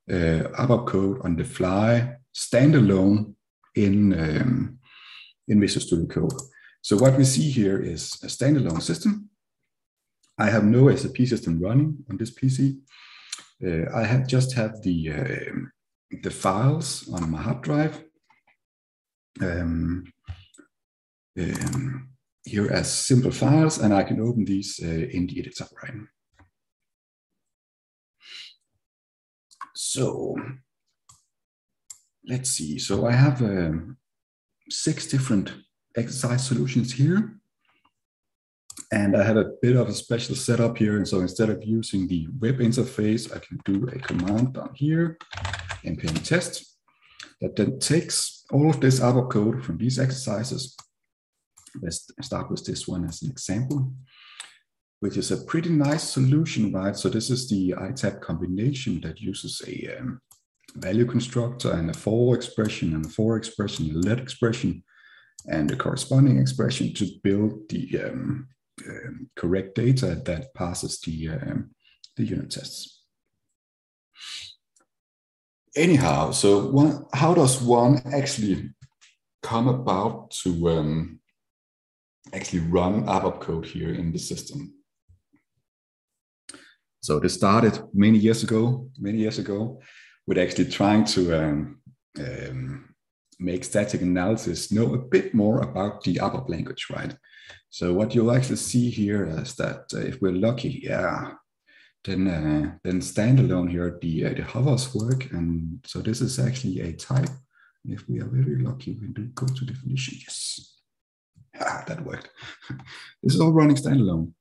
uh, 0.10 0.50
ABAP 0.58 0.88
code 0.88 1.22
on 1.24 1.36
the 1.36 1.44
fly, 1.44 2.16
standalone 2.36 3.36
in, 3.76 4.14
um, 4.20 4.80
in 5.48 5.60
Visual 5.60 5.86
Studio 5.86 6.08
Code. 6.08 6.40
So 6.82 6.98
what 6.98 7.18
we 7.18 7.24
see 7.24 7.50
here 7.50 7.80
is 7.80 8.14
a 8.24 8.28
standalone 8.28 8.82
system. 8.82 9.30
I 10.38 10.50
have 10.50 10.64
no 10.64 10.94
SAP 10.96 11.18
system 11.28 11.60
running 11.60 12.04
on 12.10 12.18
this 12.18 12.32
PC. 12.32 12.80
Uh, 13.64 13.86
I 13.96 14.04
have 14.04 14.28
just 14.28 14.54
have 14.54 14.82
the, 14.82 15.12
uh, 15.12 16.18
the 16.24 16.32
files 16.32 17.08
on 17.14 17.30
my 17.30 17.42
hard 17.42 17.62
drive. 17.62 18.04
Um, 19.42 20.06
um, 21.40 22.10
here 22.44 22.72
as 22.72 22.92
simple 22.92 23.32
files, 23.32 23.78
and 23.78 23.94
I 23.94 24.04
can 24.04 24.20
open 24.20 24.46
these 24.46 24.80
uh, 24.84 24.88
in 24.88 25.28
the 25.28 25.40
editor, 25.40 25.68
right? 25.84 25.94
So 29.76 30.36
let's 32.28 32.52
see. 32.52 32.80
So 32.80 33.06
I 33.06 33.14
have 33.14 33.42
um, 33.42 33.98
six 34.72 35.08
different 35.08 35.52
exercise 35.96 36.46
solutions 36.46 36.94
here. 36.94 37.38
And 38.94 39.16
I 39.16 39.24
have 39.24 39.38
a 39.38 39.52
bit 39.62 39.76
of 39.76 39.88
a 39.88 39.94
special 39.94 40.36
setup 40.36 40.78
here. 40.78 40.98
And 40.98 41.08
so 41.08 41.20
instead 41.20 41.50
of 41.50 41.64
using 41.64 42.08
the 42.08 42.28
web 42.40 42.60
interface, 42.60 43.34
I 43.36 43.40
can 43.40 43.60
do 43.64 43.88
a 43.88 44.00
command 44.00 44.54
down 44.54 44.72
here, 44.76 45.18
npm 45.86 46.24
test, 46.28 46.78
that 47.40 47.56
then 47.56 47.80
takes 47.80 48.46
all 48.52 48.70
of 48.70 48.82
this 48.82 49.00
ABAP 49.00 49.30
code 49.30 49.64
from 49.64 49.78
these 49.78 49.98
exercises 49.98 50.76
let's 51.82 52.08
start 52.22 52.50
with 52.50 52.66
this 52.66 52.88
one 52.88 53.06
as 53.06 53.22
an 53.22 53.30
example, 53.30 53.94
which 55.00 55.18
is 55.18 55.32
a 55.32 55.44
pretty 55.46 55.70
nice 55.70 56.04
solution, 56.04 56.72
right? 56.72 56.96
So 56.96 57.10
this 57.10 57.30
is 57.30 57.50
the 57.50 57.72
ITAB 57.72 58.22
combination 58.22 59.00
that 59.02 59.20
uses 59.20 59.62
a 59.68 59.98
um, 59.98 60.22
value 60.76 61.06
constructor 61.06 61.72
and 61.72 61.90
a 61.90 61.94
for 61.94 62.36
expression 62.36 62.94
and 62.94 63.06
a 63.06 63.10
for 63.10 63.38
expression, 63.38 63.92
a 63.92 63.94
let 63.94 64.20
expression, 64.20 64.84
and 65.48 65.70
the 65.70 65.76
corresponding 65.76 66.40
expression 66.40 66.94
to 66.94 67.08
build 67.24 67.70
the 67.70 68.00
um, 68.04 68.48
um, 68.88 69.30
correct 69.36 69.76
data 69.76 70.22
that 70.26 70.54
passes 70.54 71.00
the, 71.02 71.30
um, 71.30 71.72
the 72.16 72.24
unit 72.24 72.52
tests. 72.52 73.04
Anyhow, 75.76 76.32
so 76.32 76.68
one, 76.68 77.06
how 77.14 77.34
does 77.34 77.62
one 77.62 78.02
actually 78.14 78.72
come 79.42 79.68
about 79.68 80.32
to 80.32 80.70
um, 80.70 81.20
actually 82.34 82.60
run 82.60 83.06
ABAP 83.06 83.40
code 83.42 83.66
here 83.66 83.94
in 83.94 84.12
the 84.12 84.20
system. 84.20 84.74
So 87.02 87.20
this 87.20 87.34
started 87.34 87.82
many 87.94 88.20
years 88.20 88.44
ago, 88.44 88.90
many 89.00 89.20
years 89.20 89.40
ago, 89.40 89.82
with 90.28 90.38
actually 90.38 90.70
trying 90.70 91.06
to 91.06 91.34
um, 91.34 91.82
um, 92.20 92.94
make 93.40 93.64
static 93.64 94.02
analysis 94.02 94.72
know 94.72 94.94
a 94.94 94.98
bit 94.98 95.34
more 95.34 95.62
about 95.62 96.04
the 96.04 96.16
ABAP 96.16 96.50
language, 96.50 96.88
right? 96.92 97.16
So 97.70 97.94
what 97.94 98.14
you'll 98.14 98.36
actually 98.36 98.58
see 98.58 98.90
here 98.90 99.26
is 99.26 99.56
that 99.56 99.86
uh, 99.94 100.00
if 100.00 100.22
we're 100.22 100.34
lucky, 100.34 100.82
yeah, 100.84 101.32
then 102.04 102.28
uh, 102.28 102.78
then 102.84 103.00
standalone 103.00 103.70
here 103.70 103.98
the 104.02 104.26
uh, 104.26 104.34
the 104.34 104.44
hovers 104.44 104.94
work, 104.94 105.32
and 105.32 105.80
so 105.86 106.02
this 106.02 106.22
is 106.22 106.40
actually 106.40 106.82
a 106.82 106.94
type. 106.94 107.30
If 107.86 108.08
we 108.08 108.20
are 108.20 108.28
very 108.28 108.62
lucky, 108.62 108.98
we 109.00 109.08
do 109.08 109.26
go 109.28 109.46
to 109.46 109.66
definition. 109.66 110.18
Yes, 110.20 110.80
ah, 111.60 111.84
that 111.88 112.04
worked. 112.04 112.30
this 113.24 113.36
is 113.36 113.42
all 113.42 113.54
running 113.54 113.78
standalone. 113.78 114.34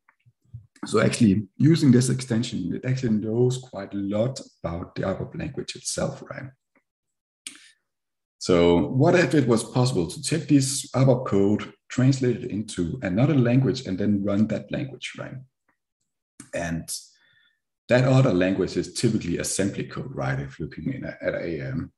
So 0.87 1.01
actually 1.01 1.47
using 1.57 1.93
this 1.93 2.09
extension, 2.09 2.75
it 2.75 2.85
actually 2.85 3.19
knows 3.19 3.59
quite 3.59 3.93
a 3.93 3.99
lot 3.99 4.41
about 4.63 4.95
the 4.95 5.03
ABAP 5.03 5.39
language 5.39 5.77
itself, 5.77 6.23
right? 6.31 6.51
So 8.39 8.87
what 8.87 9.15
if 9.15 9.35
it 9.35 9.47
was 9.47 9.63
possible 9.63 10.07
to 10.07 10.23
take 10.23 10.49
this 10.49 10.91
ABAP 10.93 11.27
code, 11.27 11.73
translate 11.91 12.45
it 12.45 12.51
into 12.51 12.99
another 13.03 13.35
language, 13.35 13.87
and 13.87 13.99
then 13.99 14.25
run 14.25 14.47
that 14.47 14.73
language, 14.73 15.13
right? 15.19 15.37
And 16.55 16.91
that 17.91 18.05
other 18.05 18.33
language 18.33 18.77
is 18.77 18.95
typically 18.95 19.39
assembly 19.39 19.85
code, 19.85 20.15
right? 20.15 20.41
If 20.41 20.59
looking 20.59 20.95
in 20.95 21.05
a, 21.05 21.17
at 21.21 21.35
a 21.35 21.71
um, 21.71 21.93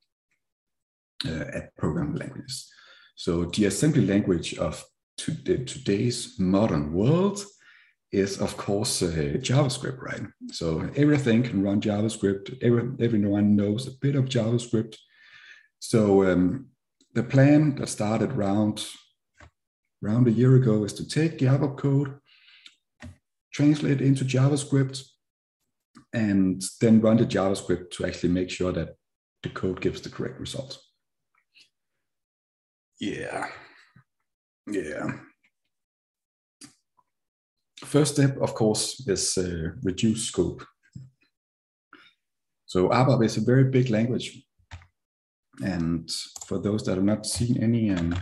uh, 1.25 1.45
at 1.55 1.77
programming 1.77 2.17
languages. 2.17 2.69
So 3.15 3.45
the 3.45 3.67
assembly 3.67 4.05
language 4.05 4.55
of 4.55 4.85
today's 5.17 6.35
modern 6.41 6.93
world 6.93 7.45
is 8.13 8.41
of 8.41 8.57
course 8.57 9.03
uh, 9.03 9.39
JavaScript, 9.39 10.01
right? 10.01 10.23
So 10.51 10.89
everything 10.97 11.43
can 11.43 11.63
run 11.63 11.81
JavaScript. 11.81 12.63
Every, 12.63 12.91
everyone 13.05 13.57
knows 13.57 13.87
a 13.87 13.99
bit 13.99 14.15
of 14.15 14.27
JavaScript. 14.27 14.97
So 15.79 16.31
um, 16.31 16.67
the 17.15 17.23
plan 17.23 17.75
that 17.77 17.89
started 17.89 18.33
around 18.33 18.87
around 20.05 20.27
a 20.29 20.33
year 20.33 20.57
ago 20.57 20.85
is 20.85 20.93
to 20.95 21.09
take 21.09 21.39
Java 21.39 21.69
code, 21.69 22.19
translate 23.53 24.01
it 24.01 24.07
into 24.07 24.25
JavaScript, 24.25 25.05
and 26.13 26.63
then 26.81 27.01
run 27.01 27.17
the 27.17 27.25
JavaScript 27.25 27.91
to 27.93 28.05
actually 28.05 28.31
make 28.31 28.51
sure 28.51 28.73
that 28.73 28.97
the 29.43 29.49
code 29.49 29.81
gives 29.81 30.01
the 30.01 30.11
correct 30.11 30.39
result. 30.39 30.79
Yeah. 33.01 33.47
Yeah. 34.67 35.13
First 37.93 38.15
step, 38.15 38.39
of 38.41 38.55
course, 38.55 39.07
is 39.07 39.37
uh, 39.37 39.73
reduce 39.83 40.25
scope. 40.25 40.65
So 42.65 42.89
ABAP 42.89 43.23
is 43.23 43.37
a 43.37 43.43
very 43.43 43.65
big 43.65 43.91
language. 43.91 44.43
And 45.63 46.11
for 46.47 46.59
those 46.59 46.85
that 46.85 46.95
have 46.95 47.05
not 47.05 47.27
seen 47.27 47.63
any 47.63 47.91
um, 47.91 48.15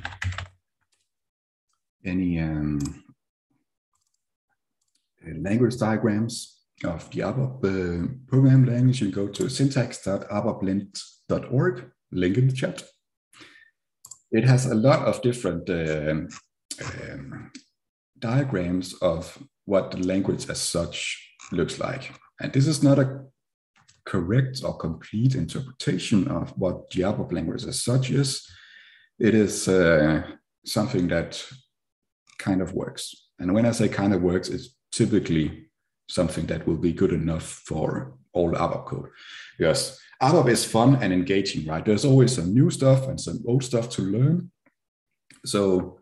any 2.05 2.41
um, 2.41 2.81
language 5.39 5.79
diagrams 5.79 6.63
of 6.83 7.09
the 7.13 7.21
ABAP 7.21 7.65
uh, 7.65 8.09
program 8.27 8.67
language, 8.67 9.03
you 9.03 9.13
go 9.13 9.29
to 9.29 9.49
syntax.abaplint.org, 9.49 11.91
link 12.11 12.37
in 12.37 12.49
the 12.49 12.53
chat. 12.53 12.83
It 14.33 14.43
has 14.43 14.67
a 14.67 14.75
lot 14.75 15.07
of 15.07 15.23
different 15.23 15.71
um, 15.71 16.27
um, 16.85 17.53
diagrams 18.19 18.95
of 18.95 19.39
what 19.71 19.93
the 19.93 19.99
language 19.99 20.51
as 20.51 20.61
such 20.61 20.99
looks 21.53 21.79
like. 21.79 22.13
And 22.41 22.53
this 22.53 22.67
is 22.67 22.83
not 22.83 22.99
a 22.99 23.21
correct 24.05 24.63
or 24.65 24.77
complete 24.77 25.37
interpretation 25.37 26.27
of 26.29 26.51
what 26.59 26.91
ABAP 26.91 27.33
language 27.33 27.65
as 27.65 27.81
such 27.83 28.11
is. 28.11 28.29
It 29.21 29.35
is 29.35 29.69
uh, 29.69 30.23
something 30.65 31.07
that 31.09 31.43
kind 32.39 32.61
of 32.61 32.73
works. 32.73 33.15
And 33.39 33.55
when 33.55 33.65
I 33.65 33.71
say 33.71 33.89
kind 33.89 34.13
of 34.13 34.23
works, 34.23 34.49
it's 34.49 34.77
typically 34.91 35.69
something 36.09 36.47
that 36.47 36.67
will 36.67 36.81
be 36.89 36.93
good 36.93 37.13
enough 37.13 37.45
for 37.69 38.15
all 38.33 38.51
ABAP 38.53 38.87
code. 38.87 39.11
Because 39.57 40.01
ABAP 40.21 40.49
is 40.49 40.65
fun 40.65 40.97
and 41.01 41.13
engaging, 41.13 41.65
right? 41.67 41.85
There's 41.85 42.05
always 42.05 42.35
some 42.35 42.53
new 42.53 42.71
stuff 42.71 43.07
and 43.07 43.21
some 43.21 43.39
old 43.47 43.63
stuff 43.63 43.89
to 43.91 44.03
learn. 44.03 44.51
So 45.45 46.00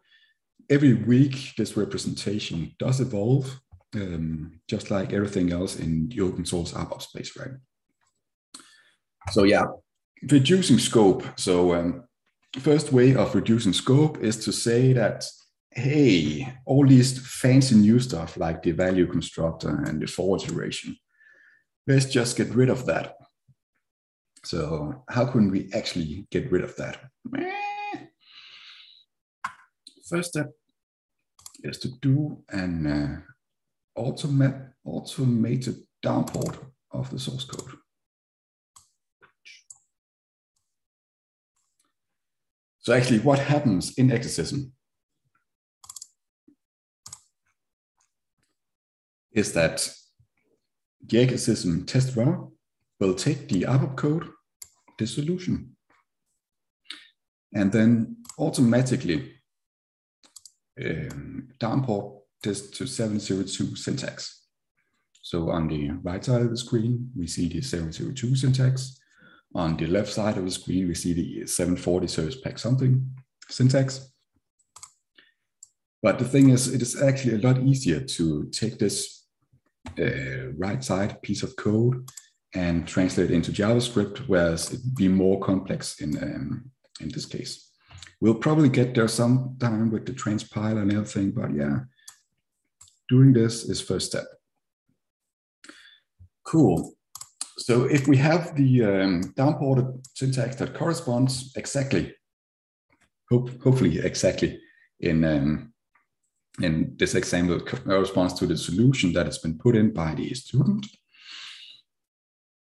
every 0.70 0.94
week, 0.94 1.54
this 1.56 1.76
representation 1.76 2.75
does 2.78 3.00
evolve, 3.00 3.60
um, 3.94 4.60
just 4.68 4.90
like 4.90 5.12
everything 5.12 5.52
else 5.52 5.78
in 5.78 6.08
the 6.08 6.20
open 6.20 6.44
source 6.44 6.72
ABAP 6.72 7.02
space, 7.02 7.37
right? 7.37 7.50
So 9.32 9.44
yeah, 9.44 9.64
reducing 10.30 10.78
scope. 10.78 11.25
So 11.37 11.75
um, 11.75 12.04
first 12.58 12.92
way 12.92 13.14
of 13.14 13.34
reducing 13.34 13.72
scope 13.72 14.18
is 14.18 14.37
to 14.44 14.52
say 14.52 14.92
that 14.92 15.26
hey, 15.70 16.52
all 16.66 16.87
these 16.87 17.18
fancy 17.40 17.75
new 17.75 18.00
stuff 18.00 18.37
like 18.37 18.62
the 18.62 18.72
value 18.72 19.06
constructor 19.06 19.84
and 19.84 20.00
the 20.00 20.06
forward 20.06 20.42
iteration, 20.42 20.96
let's 21.87 22.06
just 22.06 22.37
get 22.37 22.48
rid 22.54 22.68
of 22.68 22.87
that. 22.87 23.14
So 24.44 25.04
how 25.08 25.26
can 25.26 25.50
we 25.50 25.70
actually 25.72 26.26
get 26.30 26.50
rid 26.50 26.64
of 26.64 26.75
that? 26.76 26.98
First 30.08 30.30
step 30.30 30.48
is 31.62 31.78
to 31.78 31.88
do 32.00 32.42
an 32.50 32.86
uh, 32.86 33.20
automat 33.94 34.72
automated 34.84 35.76
downport 36.04 36.56
of 36.92 37.10
the 37.10 37.18
source 37.18 37.44
code. 37.44 37.74
So 42.78 42.94
actually 42.94 43.18
what 43.18 43.38
happens 43.38 43.99
in 43.99 44.10
Exercism 44.10 44.73
is 49.32 49.52
that 49.52 49.92
the 51.06 51.18
Exercism 51.21 51.84
test 51.84 52.16
runner 52.16 52.47
will 52.99 53.14
take 53.14 53.49
the 53.49 53.62
ABAP 53.62 53.97
code, 53.97 54.28
the 54.99 55.06
solution, 55.06 55.76
and 57.54 57.71
then 57.71 58.16
automatically 58.38 59.37
downport 61.60 62.21
this 62.43 62.71
to 62.71 62.86
702 62.86 63.76
syntax. 63.76 64.47
So 65.23 65.50
on 65.50 65.69
the 65.69 65.91
right 66.02 66.25
side 66.25 66.43
of 66.43 66.50
the 66.50 66.56
screen, 66.56 67.10
we 67.17 67.26
see 67.26 67.49
the 67.49 67.60
702 67.60 68.36
syntax. 68.36 68.99
On 69.54 69.76
the 69.76 69.86
left 69.86 70.12
side 70.12 70.38
of 70.38 70.45
the 70.45 70.50
screen, 70.50 70.88
we 70.88 70.95
see 70.95 71.12
the 71.12 71.47
740 71.47 72.06
service 72.06 72.41
pack 72.41 72.58
something 72.58 73.10
syntax. 73.50 74.12
But 76.02 76.19
the 76.19 76.25
thing 76.25 76.50
is, 76.50 76.73
it 76.73 76.80
is 76.80 77.02
actually 77.02 77.34
a 77.34 77.47
lot 77.47 77.60
easier 77.60 78.00
to 78.00 78.49
take 78.50 78.78
this 78.78 79.26
uh, 79.99 80.52
right 80.56 80.82
side 80.82 81.21
piece 81.23 81.43
of 81.43 81.56
code 81.56 82.08
and 82.54 82.86
translate 82.86 83.30
it 83.30 83.34
into 83.34 83.52
JavaScript, 83.52 84.19
whereas 84.28 84.73
it'd 84.73 84.95
be 84.95 85.08
more 85.08 85.41
complex 85.41 86.00
in, 86.00 86.17
um, 86.23 86.71
in 87.00 87.08
this 87.08 87.26
case. 87.26 87.68
We'll 88.21 88.35
probably 88.35 88.69
get 88.69 88.95
there 88.95 89.09
sometime 89.09 89.91
with 89.91 90.07
the 90.07 90.13
transpile 90.13 90.83
and 90.83 90.93
everything, 90.93 91.31
but 91.31 91.54
yeah, 91.54 91.81
doing 93.09 93.33
this 93.33 93.65
is 93.65 93.81
first 93.81 94.09
step. 94.09 94.25
Cool. 96.45 96.95
So 97.59 97.85
if 97.85 98.09
we 98.09 98.17
have 98.17 98.57
the 98.57 98.85
um, 98.85 99.23
downported 99.37 100.07
syntax 100.15 100.57
that 100.57 100.75
corresponds 100.75 101.52
exactly, 101.57 102.15
hope, 103.31 103.63
hopefully 103.63 103.99
exactly 103.99 104.61
in, 105.00 105.25
um, 105.25 105.73
in 106.61 106.95
this 106.97 107.15
example 107.15 107.61
corresponds 107.61 108.35
to 108.35 108.47
the 108.47 108.57
solution 108.57 109.13
that 109.13 109.26
has 109.26 109.39
been 109.39 109.59
put 109.59 109.76
in 109.76 109.93
by 109.93 110.15
the 110.15 110.33
student, 110.35 110.87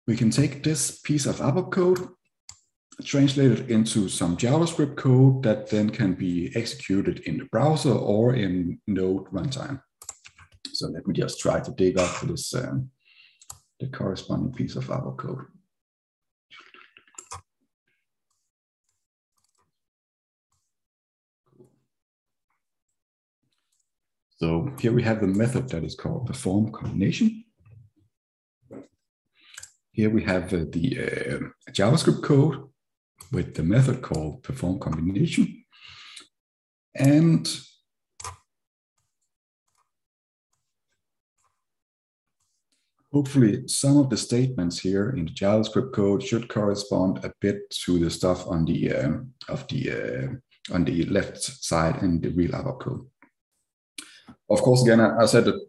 we 0.06 0.16
can 0.16 0.30
take 0.30 0.62
this 0.62 0.98
piece 1.00 1.26
of 1.26 1.36
ABAP 1.36 1.70
code 1.70 2.08
translate 3.02 3.52
it 3.52 3.70
into 3.70 4.08
some 4.08 4.36
JavaScript 4.36 4.96
code 4.96 5.42
that 5.42 5.68
then 5.68 5.90
can 5.90 6.14
be 6.14 6.52
executed 6.54 7.20
in 7.20 7.38
the 7.38 7.44
browser 7.46 7.92
or 7.92 8.34
in 8.34 8.80
Node 8.86 9.26
runtime. 9.26 9.80
So 10.72 10.88
let 10.88 11.06
me 11.06 11.14
just 11.14 11.40
try 11.40 11.60
to 11.60 11.70
dig 11.72 11.98
up 11.98 12.20
this 12.20 12.54
um, 12.54 12.90
the 13.80 13.88
corresponding 13.88 14.52
piece 14.52 14.76
of 14.76 14.90
our 14.90 15.12
code. 15.14 15.46
So 24.36 24.72
here 24.78 24.92
we 24.92 25.02
have 25.02 25.20
the 25.20 25.26
method 25.26 25.68
that 25.70 25.84
is 25.84 25.94
called 25.94 26.26
perform 26.26 26.70
combination. 26.72 27.44
Here 29.92 30.10
we 30.10 30.22
have 30.24 30.52
uh, 30.52 30.64
the 30.70 30.98
uh, 31.00 31.72
JavaScript 31.72 32.22
code 32.22 32.68
with 33.32 33.54
the 33.54 33.62
method 33.62 34.02
called 34.02 34.42
perform 34.42 34.78
combination. 34.78 35.64
And 36.94 37.48
hopefully 43.12 43.66
some 43.68 43.96
of 43.96 44.10
the 44.10 44.16
statements 44.16 44.78
here 44.78 45.10
in 45.10 45.24
the 45.24 45.30
JavaScript 45.30 45.92
code 45.92 46.22
should 46.22 46.48
correspond 46.48 47.24
a 47.24 47.32
bit 47.40 47.70
to 47.70 47.98
the 47.98 48.10
stuff 48.10 48.46
on 48.48 48.64
the 48.64 48.92
uh, 48.92 49.12
of 49.48 49.66
the 49.68 49.80
uh, 49.90 50.74
on 50.74 50.84
the 50.84 51.04
left 51.06 51.38
side 51.38 52.02
in 52.02 52.20
the 52.20 52.30
real 52.30 52.52
ABAP 52.52 52.80
code. 52.80 53.06
Of 54.48 54.62
course, 54.62 54.82
again, 54.82 55.00
I 55.00 55.26
said 55.26 55.44
that 55.44 55.60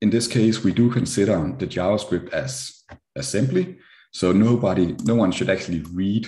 in 0.00 0.10
this 0.10 0.26
case, 0.26 0.62
we 0.62 0.72
do 0.72 0.90
consider 0.90 1.36
the 1.58 1.66
JavaScript 1.66 2.30
as 2.32 2.84
assembly. 3.16 3.78
So 4.12 4.32
nobody, 4.32 4.96
no 5.04 5.16
one 5.16 5.32
should 5.32 5.50
actually 5.50 5.80
read 5.92 6.26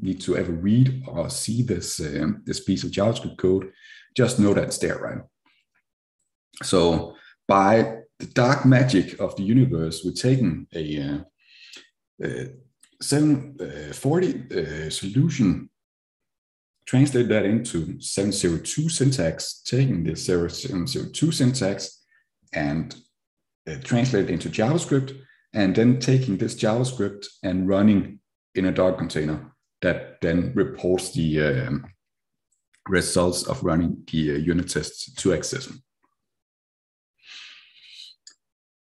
need 0.00 0.20
to 0.22 0.36
ever 0.36 0.52
read 0.52 1.02
or 1.06 1.30
see 1.30 1.62
this, 1.62 2.00
uh, 2.00 2.28
this 2.44 2.60
piece 2.60 2.84
of 2.84 2.90
JavaScript 2.90 3.36
code, 3.38 3.72
just 4.16 4.38
know 4.38 4.54
that 4.54 4.64
it's 4.64 4.78
there, 4.78 4.98
right? 4.98 5.22
So 6.62 7.16
by 7.48 7.98
the 8.18 8.26
dark 8.26 8.64
magic 8.64 9.20
of 9.20 9.36
the 9.36 9.42
universe, 9.42 10.02
we're 10.04 10.12
taking 10.12 10.66
a, 10.74 11.24
uh, 12.22 12.24
uh, 12.24 12.44
740 13.02 14.86
uh, 14.86 14.90
solution, 14.90 15.68
translate 16.86 17.28
that 17.28 17.44
into 17.44 18.00
702 18.00 18.88
syntax, 18.88 19.62
taking 19.64 20.04
the 20.04 20.16
702 20.16 21.32
syntax 21.32 22.02
and 22.52 22.94
translate 23.82 24.24
it 24.24 24.30
into 24.30 24.48
JavaScript, 24.48 25.18
and 25.52 25.74
then 25.74 25.98
taking 25.98 26.38
this 26.38 26.54
JavaScript 26.54 27.26
and 27.42 27.68
running 27.68 28.20
in 28.54 28.66
a 28.66 28.72
Docker 28.72 28.98
container 28.98 29.53
that 29.84 30.18
then 30.22 30.50
reports 30.54 31.12
the 31.12 31.28
um, 31.42 31.84
results 32.88 33.46
of 33.46 33.62
running 33.62 34.02
the 34.10 34.32
uh, 34.32 34.38
unit 34.38 34.68
tests 34.70 35.12
to 35.14 35.34
Exercism. 35.34 35.82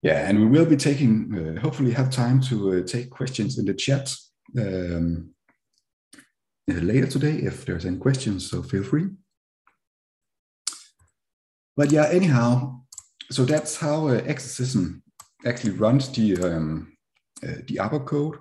yeah, 0.03 0.29
and 0.29 0.41
we 0.41 0.47
will 0.47 0.67
be 0.67 0.77
taking, 0.77 1.13
uh, 1.35 1.61
hopefully, 1.61 1.93
have 1.93 2.11
time 2.11 2.41
to 2.41 2.57
uh, 2.73 2.83
take 2.83 3.11
questions 3.11 3.59
in 3.59 3.65
the 3.65 3.75
chat 3.75 4.13
um, 4.59 5.31
uh, 6.69 6.75
later 6.75 7.07
today 7.07 7.37
if 7.37 7.65
there's 7.65 7.87
any 7.87 7.99
questions. 7.99 8.51
So 8.51 8.63
feel 8.63 8.83
free. 8.83 9.07
But 11.77 11.93
yeah, 11.93 12.09
anyhow, 12.11 12.81
so 13.31 13.45
that's 13.45 13.77
how 13.77 14.09
uh, 14.09 14.23
Exercism 14.27 15.03
actually 15.47 15.75
runs 15.75 16.09
the 16.09 16.37
um, 16.43 16.93
uh, 17.43 17.63
the 17.69 17.77
ABAP 17.77 18.05
code. 18.07 18.39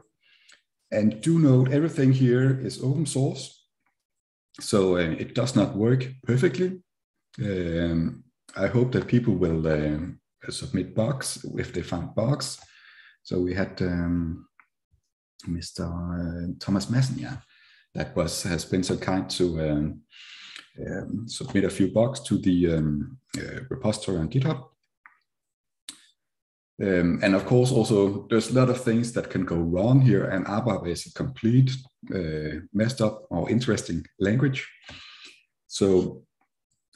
And 0.91 1.21
do 1.21 1.39
note 1.39 1.71
everything 1.71 2.13
here 2.13 2.60
is 2.62 2.82
open 2.82 3.06
source, 3.06 3.65
so 4.60 4.95
uh, 4.95 5.00
it 5.19 5.36
does 5.36 5.56
not 5.56 5.76
work 5.76 6.08
perfectly. 6.23 6.82
Um, 7.41 8.23
I 8.56 8.67
hope 8.67 8.93
that 8.93 9.08
people 9.08 9.36
will 9.36 9.67
um, 9.67 10.19
submit 10.50 10.95
bugs 10.95 11.45
if 11.58 11.73
they 11.73 11.82
find 11.82 12.15
bugs. 12.15 12.60
So 13.23 13.41
we 13.41 13.54
had 13.54 13.82
um, 13.82 14.47
Mr. 15.45 15.82
Uh, 15.82 16.54
Thomas 16.60 16.86
Massen, 16.86 17.19
yeah, 17.19 17.38
that 17.93 18.15
was 18.15 18.43
has 18.43 18.65
been 18.65 18.84
so 18.84 18.97
kind 18.97 19.30
to 19.32 19.69
um, 19.69 20.02
um, 20.86 21.28
submit 21.28 21.65
a 21.65 21.69
few 21.69 21.91
bugs 21.91 22.21
to 22.21 22.38
the 22.38 22.76
um, 22.76 23.17
uh, 23.38 23.62
repository 23.69 24.19
on 24.19 24.30
GitHub. 24.30 24.63
Um, 26.80 27.20
and 27.24 27.34
of 27.34 27.46
course, 27.46 27.72
also 27.72 28.28
there's 28.30 28.52
a 28.52 28.54
lot 28.54 28.70
of 28.70 28.84
things 28.84 29.12
that 29.13 29.30
can 29.30 29.46
go 29.46 29.56
wrong 29.56 30.00
here, 30.02 30.26
and 30.26 30.46
ABAP 30.46 30.88
is 30.88 31.08
a 31.08 31.13
complete 31.13 31.72
uh, 32.13 32.62
messed 32.72 33.02
up 33.02 33.26
or 33.30 33.50
interesting 33.50 34.06
language. 34.20 34.68
So 35.68 36.24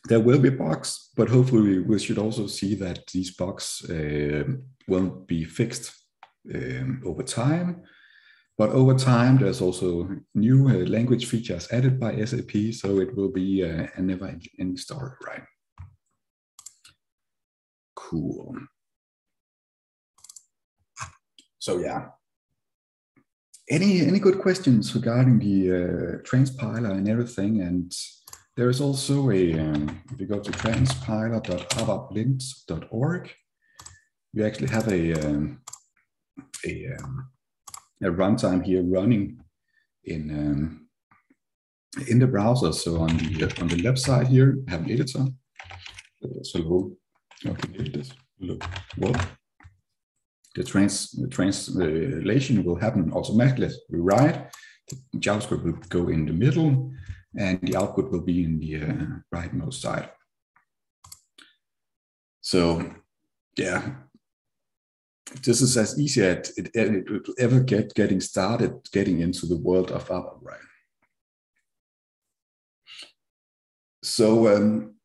there 0.07 0.19
will 0.19 0.39
be 0.39 0.49
bugs, 0.49 1.09
but 1.15 1.29
hopefully 1.29 1.79
we 1.79 1.99
should 1.99 2.19
also 2.19 2.47
see 2.47 2.75
that 2.75 3.07
these 3.07 3.31
bugs 3.31 3.83
uh, 3.89 4.43
will 4.87 5.09
be 5.27 5.43
fixed 5.43 5.93
um, 6.53 7.01
over 7.05 7.23
time. 7.23 7.81
But 8.57 8.69
over 8.71 8.93
time, 8.93 9.39
there's 9.39 9.61
also 9.61 10.09
new 10.35 10.69
uh, 10.69 10.85
language 10.85 11.25
features 11.25 11.67
added 11.71 11.99
by 11.99 12.23
SAP, 12.23 12.73
so 12.73 12.99
it 12.99 13.15
will 13.15 13.31
be 13.31 13.63
uh, 13.63 13.87
a 13.95 14.01
never-ending 14.01 14.77
story, 14.77 15.11
right? 15.25 15.43
Cool. 17.95 18.55
So 21.61 21.77
yeah. 21.77 22.09
Any 23.69 24.01
any 24.01 24.19
good 24.19 24.39
questions 24.39 24.93
regarding 24.95 25.39
the 25.39 25.71
uh, 25.71 26.17
transpiler 26.27 26.91
and 26.91 27.07
everything? 27.07 27.61
And 27.61 27.95
there 28.57 28.69
is 28.69 28.81
also 28.81 29.29
a, 29.29 29.57
um, 29.59 30.01
if 30.11 30.19
you 30.19 30.27
go 30.27 30.39
to 30.39 30.51
transpiler.abaplint.org, 30.51 33.31
you 34.33 34.45
actually 34.45 34.67
have 34.67 34.91
a, 34.91 35.13
um, 35.13 35.61
a, 36.65 36.87
um, 36.99 37.29
a 38.03 38.07
runtime 38.07 38.61
here 38.63 38.83
running 38.83 39.39
in, 40.03 40.31
um, 40.31 40.89
in 42.09 42.19
the 42.19 42.27
browser. 42.27 42.73
So 42.73 42.97
on 42.97 43.15
the, 43.17 43.55
on 43.61 43.67
the 43.67 43.81
left 43.83 43.99
side 43.99 44.27
here, 44.27 44.57
I 44.67 44.71
have 44.71 44.81
an 44.81 44.91
editor. 44.91 45.27
So, 46.43 46.91
okay, 47.45 47.89
this, 47.89 48.11
look, 48.39 48.63
well, 48.97 49.15
the, 50.55 50.63
trans, 50.63 51.11
the 51.11 51.27
translation 51.27 52.63
will 52.63 52.75
happen 52.75 53.11
automatically. 53.13 53.69
We 53.89 53.99
write, 53.99 54.51
the 54.89 55.19
JavaScript 55.19 55.63
will 55.63 55.79
go 55.89 56.09
in 56.09 56.25
the 56.25 56.33
middle, 56.33 56.91
and 57.37 57.59
the 57.61 57.77
output 57.77 58.11
will 58.11 58.21
be 58.21 58.43
in 58.43 58.59
the 58.59 58.81
uh, 58.81 59.05
rightmost 59.33 59.75
side. 59.75 60.09
So, 62.41 62.93
yeah, 63.57 63.91
this 65.43 65.61
is 65.61 65.77
as 65.77 65.97
easy 65.99 66.21
as 66.23 66.57
it, 66.57 66.71
it 66.73 67.09
will 67.09 67.21
ever 67.39 67.61
get 67.61 67.93
getting 67.93 68.19
started, 68.19 68.73
getting 68.91 69.21
into 69.21 69.45
the 69.45 69.57
world 69.57 69.91
of 69.91 70.09
right? 70.09 70.59
So, 74.03 74.53
um, 74.53 74.95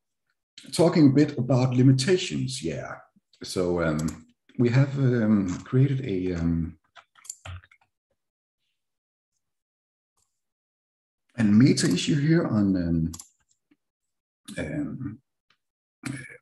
talking 0.73 1.09
a 1.09 1.13
bit 1.13 1.39
about 1.39 1.75
limitations, 1.75 2.63
yeah. 2.63 2.95
So, 3.43 3.83
um, 3.83 4.26
we 4.59 4.69
have 4.71 4.99
um, 4.99 5.49
created 5.65 6.05
a 6.05 6.35
um, 6.35 6.79
meta 11.39 11.87
issue 11.87 12.19
here 12.21 12.47
on 12.47 12.77
um, 12.77 13.13
um, 14.59 15.19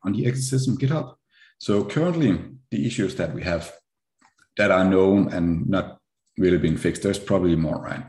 on 0.03 0.13
the 0.13 0.25
Exercism 0.27 0.77
GitHub. 0.77 1.15
So 1.57 1.83
currently, 1.83 2.39
the 2.71 2.85
issues 2.85 3.15
that 3.15 3.33
we 3.33 3.43
have 3.43 3.73
that 4.57 4.71
are 4.71 4.85
known 4.85 5.33
and 5.33 5.67
not 5.67 5.97
really 6.37 6.57
being 6.57 6.77
fixed, 6.77 7.01
there's 7.01 7.19
probably 7.19 7.55
more, 7.55 7.81
right? 7.81 8.05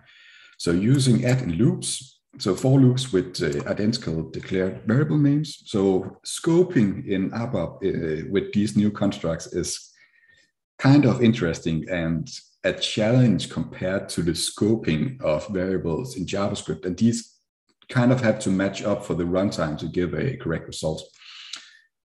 So 0.59 0.73
using 0.73 1.25
add 1.25 1.43
in 1.43 1.53
loops, 1.53 2.21
so 2.39 2.55
for 2.55 2.79
loops 2.79 3.13
with 3.13 3.43
uh, 3.43 3.69
identical 3.69 4.31
declared 4.31 4.83
variable 4.87 5.19
names. 5.19 5.63
So 5.67 6.19
scoping 6.25 7.07
in 7.07 7.31
ABAP 7.31 7.71
uh, 7.77 8.29
with 8.31 8.53
these 8.53 8.77
new 8.77 8.91
constructs 8.91 9.47
is 9.53 9.93
kind 10.79 11.05
of 11.05 11.23
interesting 11.23 11.89
and 11.89 12.31
a 12.65 12.73
challenge 12.73 13.51
compared 13.51 14.09
to 14.11 14.23
the 14.23 14.33
scoping 14.33 15.21
of 15.23 15.47
variables 15.49 16.17
in 16.17 16.27
JavaScript. 16.27 16.85
And 16.85 16.97
these 16.97 17.35
kind 17.89 18.13
of 18.13 18.21
have 18.21 18.39
to 18.41 18.51
match 18.51 18.83
up 18.83 19.05
for 19.05 19.15
the 19.15 19.25
runtime 19.25 19.79
to 19.79 19.87
give 19.87 20.15
a 20.15 20.37
correct 20.37 20.67
result. 20.67 21.03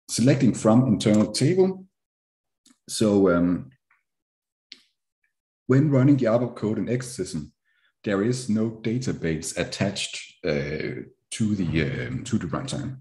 Selecting 0.08 0.54
from 0.54 0.86
internal 0.86 1.32
table. 1.32 1.86
So 2.88 3.34
um, 3.34 3.70
when 5.66 5.90
running 5.90 6.18
ABAP 6.18 6.56
code 6.56 6.78
in 6.78 6.88
Exercism, 6.88 7.52
there 8.04 8.22
is 8.22 8.48
no 8.48 8.70
database 8.70 9.56
attached 9.56 10.44
uh, 10.44 11.06
to 11.30 11.54
the 11.54 12.06
um, 12.08 12.24
to 12.24 12.38
the 12.38 12.46
runtime. 12.46 12.96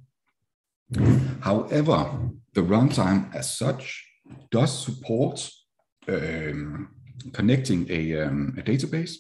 However, 1.42 2.20
the 2.54 2.62
runtime 2.62 3.34
as 3.34 3.58
such 3.58 4.06
does 4.52 4.86
support 4.86 5.50
um, 6.10 6.89
connecting 7.34 7.89
a, 7.89 8.22
um, 8.22 8.56
a, 8.58 8.62
database. 8.62 9.15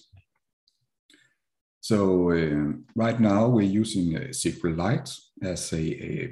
So 1.81 2.31
uh, 2.31 2.73
right 2.95 3.19
now 3.19 3.47
we're 3.47 3.79
using 3.81 4.15
uh, 4.15 4.19
SQLite 4.29 5.11
as 5.41 5.73
a, 5.73 5.77
a, 5.77 6.29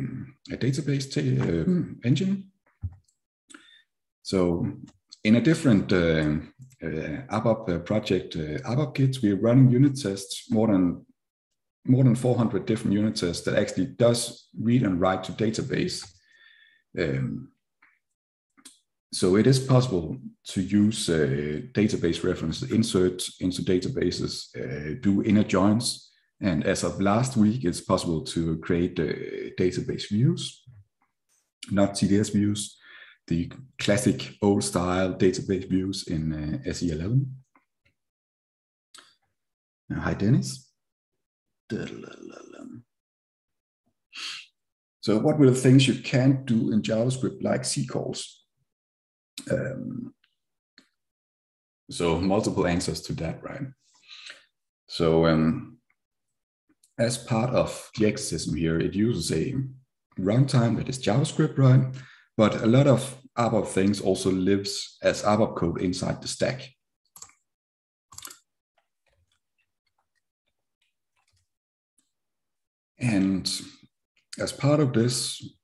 a 0.52 0.58
database 0.58 1.08
um, 1.18 2.00
engine. 2.04 2.52
So 4.24 4.68
in 5.24 5.36
a 5.36 5.42
different 5.42 5.92
uh, 5.92 6.36
uh, 6.84 7.22
ABAP 7.32 7.70
uh, 7.70 7.80
project, 7.80 8.36
uh, 8.36 8.60
abapGit, 8.70 9.22
we're 9.24 9.36
running 9.36 9.72
unit 9.72 10.00
tests, 10.00 10.52
more 10.52 10.68
than 10.68 11.06
more 11.86 12.04
than 12.04 12.16
400 12.16 12.66
different 12.66 12.94
unit 12.94 13.16
tests 13.16 13.46
that 13.46 13.58
actually 13.58 13.86
does 13.86 14.50
read 14.60 14.84
and 14.84 15.00
write 15.00 15.24
to 15.24 15.32
database. 15.32 16.06
Um, 17.00 17.52
so 19.14 19.38
it 19.38 19.48
is 19.48 19.60
possible 19.60 20.18
to 20.48 20.62
use 20.62 21.10
uh, 21.10 21.62
database 21.74 22.24
references, 22.24 22.72
insert 22.72 23.24
into 23.40 23.62
databases, 23.62 24.48
uh, 24.56 25.00
do 25.02 25.24
inner 25.24 25.44
joins. 25.44 26.12
And 26.42 26.66
as 26.66 26.84
of 26.84 27.02
last 27.02 27.38
week, 27.38 27.64
it's 27.64 27.82
possible 27.82 28.22
to 28.26 28.58
create 28.60 29.00
uh, 29.00 29.06
database 29.58 30.10
views, 30.10 30.64
not 31.72 31.94
CDS 31.94 32.34
views, 32.34 32.78
the 33.28 33.52
classic 33.80 34.36
old 34.42 34.64
style 34.64 35.14
database 35.14 35.70
views 35.70 36.08
in 36.08 36.34
uh, 36.34 36.70
SE11. 36.70 37.26
hi, 39.94 40.14
Dennis. 40.14 40.70
So 45.02 45.18
what 45.20 45.40
were 45.40 45.50
the 45.50 45.56
things 45.56 45.88
you 45.88 46.02
can't 46.02 46.46
do 46.46 46.74
in 46.74 46.82
JavaScript 46.82 47.42
like 47.42 47.64
C 47.64 47.86
calls? 47.86 48.37
Um, 49.52 50.14
so 51.90 52.20
multiple 52.20 52.68
answers 52.68 53.02
to 53.04 53.14
that, 53.14 53.42
right? 53.44 53.68
So 54.88 55.26
um, 55.26 55.78
as 56.98 57.18
part 57.18 57.52
of 57.52 57.90
the 57.98 58.08
Exercism 58.08 58.56
here, 58.56 58.80
it 58.80 58.94
uses 58.94 59.32
a 59.32 59.56
runtime 60.20 60.78
that 60.78 60.90
is 60.90 61.04
JavaScript, 61.04 61.58
right? 61.58 61.86
But 62.36 62.62
a 62.62 62.68
lot 62.68 62.88
of 62.88 63.18
ABAP 63.38 63.68
things 63.68 64.02
also 64.02 64.32
lives 64.32 64.98
as 65.02 65.24
ABAP 65.24 65.56
code 65.56 65.82
inside 65.82 66.22
the 66.22 66.28
stack. 66.28 66.70
And 73.00 73.50
as 74.40 74.52
part 74.52 74.80
of 74.80 74.94
this, 74.94 75.57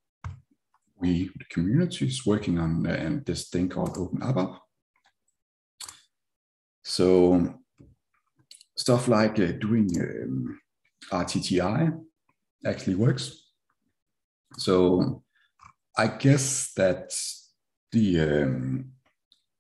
we, 1.04 1.30
the 1.38 1.46
community, 1.50 2.08
is 2.08 2.26
working 2.26 2.58
on 2.58 2.88
uh, 2.88 3.20
this 3.26 3.50
thing 3.50 3.68
called 3.68 3.98
Open 3.98 4.22
ABAP. 4.22 4.58
So 6.84 7.60
stuff 8.76 9.08
like 9.08 9.38
uh, 9.40 9.52
doing 9.60 9.90
um, 10.00 10.60
RTTI 11.12 12.00
actually 12.66 12.96
works. 12.96 13.52
So 14.58 15.24
I 15.98 16.08
guess 16.08 16.72
that 16.78 17.14
the 17.92 18.20
um, 18.22 18.86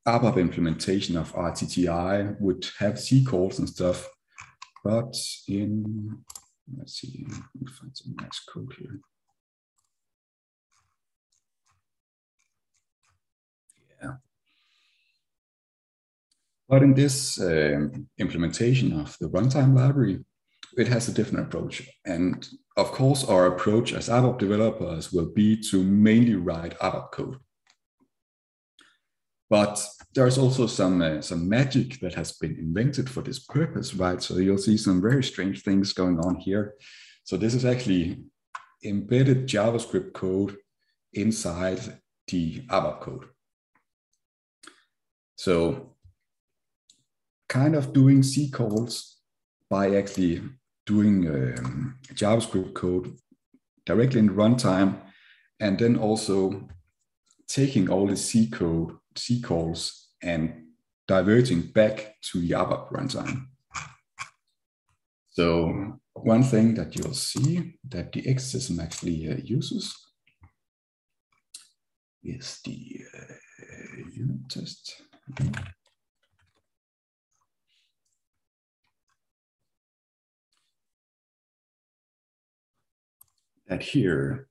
ABAP 0.07 0.37
implementation 0.37 1.17
of 1.17 1.33
RTTI 1.33 2.39
would 2.39 2.65
have 2.79 2.99
C 2.99 3.23
calls 3.23 3.59
and 3.59 3.67
stuff, 3.67 4.09
but 4.83 5.13
in, 5.47 6.23
let's 6.77 6.99
see, 6.99 7.25
let 7.29 7.37
me 7.59 7.67
find 7.67 7.91
some 7.95 8.15
nice 8.19 8.39
code 8.51 8.73
here. 8.79 8.99
But 16.69 16.83
in 16.83 16.93
this 16.93 17.39
um, 17.39 18.07
implementation 18.17 18.99
of 18.99 19.17
the 19.19 19.29
runtime 19.29 19.75
library, 19.75 20.23
it 20.77 20.87
has 20.87 21.07
a 21.07 21.13
different 21.13 21.47
approach. 21.47 21.87
And 22.05 22.47
of 22.77 22.91
course, 22.91 23.23
our 23.25 23.47
approach 23.47 23.93
as 23.93 24.09
ABAP 24.09 24.39
developers 24.39 25.11
will 25.11 25.31
be 25.31 25.61
to 25.69 25.83
mainly 25.83 26.35
write 26.35 26.77
ABAP 26.79 27.11
code. 27.11 27.37
But 29.49 29.85
there's 30.15 30.37
also 30.37 30.65
some, 30.65 31.01
uh, 31.01 31.21
some 31.21 31.47
magic 31.47 31.99
that 31.99 32.15
has 32.15 32.31
been 32.31 32.57
invented 32.57 33.09
for 33.09 33.21
this 33.21 33.39
purpose, 33.39 33.93
right? 33.93 34.21
So 34.21 34.37
you'll 34.37 34.57
see 34.57 34.77
some 34.77 35.01
very 35.01 35.23
strange 35.23 35.61
things 35.61 35.93
going 35.93 36.19
on 36.19 36.37
here. 36.37 36.73
So 37.23 37.37
this 37.37 37.53
is 37.53 37.65
actually 37.65 38.23
embedded 38.83 39.47
JavaScript 39.47 40.13
code 40.13 40.57
inside 41.13 41.99
the 42.27 42.61
ABAP 42.61 43.01
code. 43.01 43.25
So 45.35 45.92
kind 47.53 47.75
of 47.75 47.93
doing 47.93 48.23
C 48.23 48.49
calls 48.49 49.17
by 49.69 49.95
actually 49.95 50.41
doing 50.87 51.27
um, 51.27 51.99
JavaScript 52.15 52.73
code 52.73 53.15
directly 53.85 54.19
in 54.19 54.35
runtime, 54.35 54.99
and 55.59 55.77
then 55.77 55.95
also 55.95 56.67
taking 57.47 57.89
all 57.91 58.07
the 58.07 58.17
C 58.17 58.47
code, 58.49 58.97
C 59.15 59.39
calls, 59.39 60.09
and 60.23 60.63
diverting 61.07 61.61
back 61.61 62.15
to 62.23 62.39
ABAP 62.39 62.91
runtime. 62.91 63.45
So 65.29 65.99
one 66.13 66.43
thing 66.43 66.73
that 66.73 66.95
you'll 66.95 67.13
see 67.13 67.77
that 67.89 68.13
the 68.13 68.27
Exercism 68.27 68.79
actually 68.79 69.31
uh, 69.31 69.37
uses 69.43 69.95
is 72.23 72.59
the 72.65 73.01
uh, 73.13 73.33
unit 74.11 74.49
test. 74.49 75.03
That 83.67 83.81
here, 83.81 84.47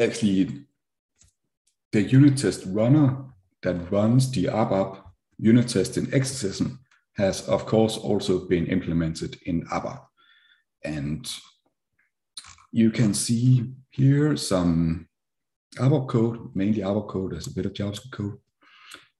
actually, 0.00 0.64
the 1.92 2.02
unit 2.02 2.38
test 2.38 2.64
runner 2.66 3.24
that 3.62 3.90
runs 3.90 4.30
the 4.30 4.46
ABAP 4.46 5.02
unit 5.38 5.68
test 5.68 5.96
in 5.96 6.12
Exercism 6.12 6.80
has, 7.16 7.46
of 7.48 7.66
course, 7.66 7.96
also 7.96 8.46
been 8.48 8.66
implemented 8.66 9.38
in 9.46 9.66
ABAP. 9.66 10.00
And 10.84 11.30
you 12.72 12.90
can 12.90 13.14
see 13.14 13.72
here 13.90 14.36
some 14.36 15.08
ABAP 15.76 16.08
code, 16.08 16.54
mainly 16.54 16.82
ABAP 16.82 17.08
code, 17.08 17.32
there's 17.32 17.46
a 17.46 17.54
bit 17.54 17.66
of 17.66 17.72
JavaScript 17.72 18.12
code, 18.12 18.38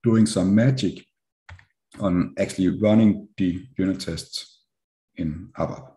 doing 0.03 0.25
some 0.25 0.53
magic 0.53 1.05
on 1.99 2.33
actually 2.37 2.69
running 2.79 3.27
the 3.37 3.65
unit 3.77 3.99
tests 4.01 4.63
in 5.15 5.49
ABAP. 5.57 5.91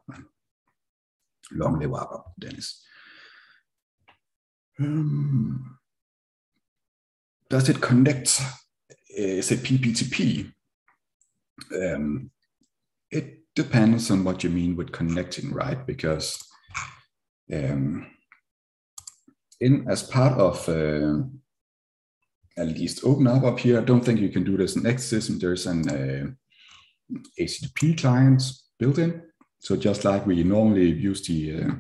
Long 1.53 1.81
live 1.81 1.91
ABAP, 1.91 2.23
Dennis. 2.39 2.85
Um, 4.81 5.79
does 7.51 7.69
it 7.69 7.81
connect? 7.81 8.41
Is 9.11 9.51
it 9.51 9.61
PPTP? 9.61 10.53
Um, 11.75 12.31
it 13.11 13.41
depends 13.55 14.11
on 14.11 14.23
what 14.23 14.45
you 14.45 14.51
mean 14.51 14.77
with 14.77 14.93
connecting, 14.93 15.53
right? 15.53 15.85
Because 15.87 16.43
um, 17.53 18.07
in 19.61 19.89
as 19.89 20.03
part 20.03 20.39
of 20.39 20.69
uh, 20.69 21.25
at 22.57 22.69
least 22.69 23.05
Open 23.05 23.27
ABAP 23.27 23.59
here, 23.59 23.81
I 23.81 23.85
don't 23.85 24.05
think 24.05 24.21
you 24.21 24.29
can 24.29 24.45
do 24.45 24.57
this 24.57 24.77
in 24.77 24.87
Exercism. 24.87 25.39
There's 25.39 25.67
an 25.67 25.89
uh, 25.89 26.27
HTTP 27.41 27.99
client 27.99 28.43
built 28.79 28.99
in. 28.99 29.23
So 29.61 29.77
just 29.77 30.05
like 30.05 30.27
we 30.27 30.45
normally 30.45 30.91
use 30.91 31.27
the 31.27 31.63
uh, 31.63 31.71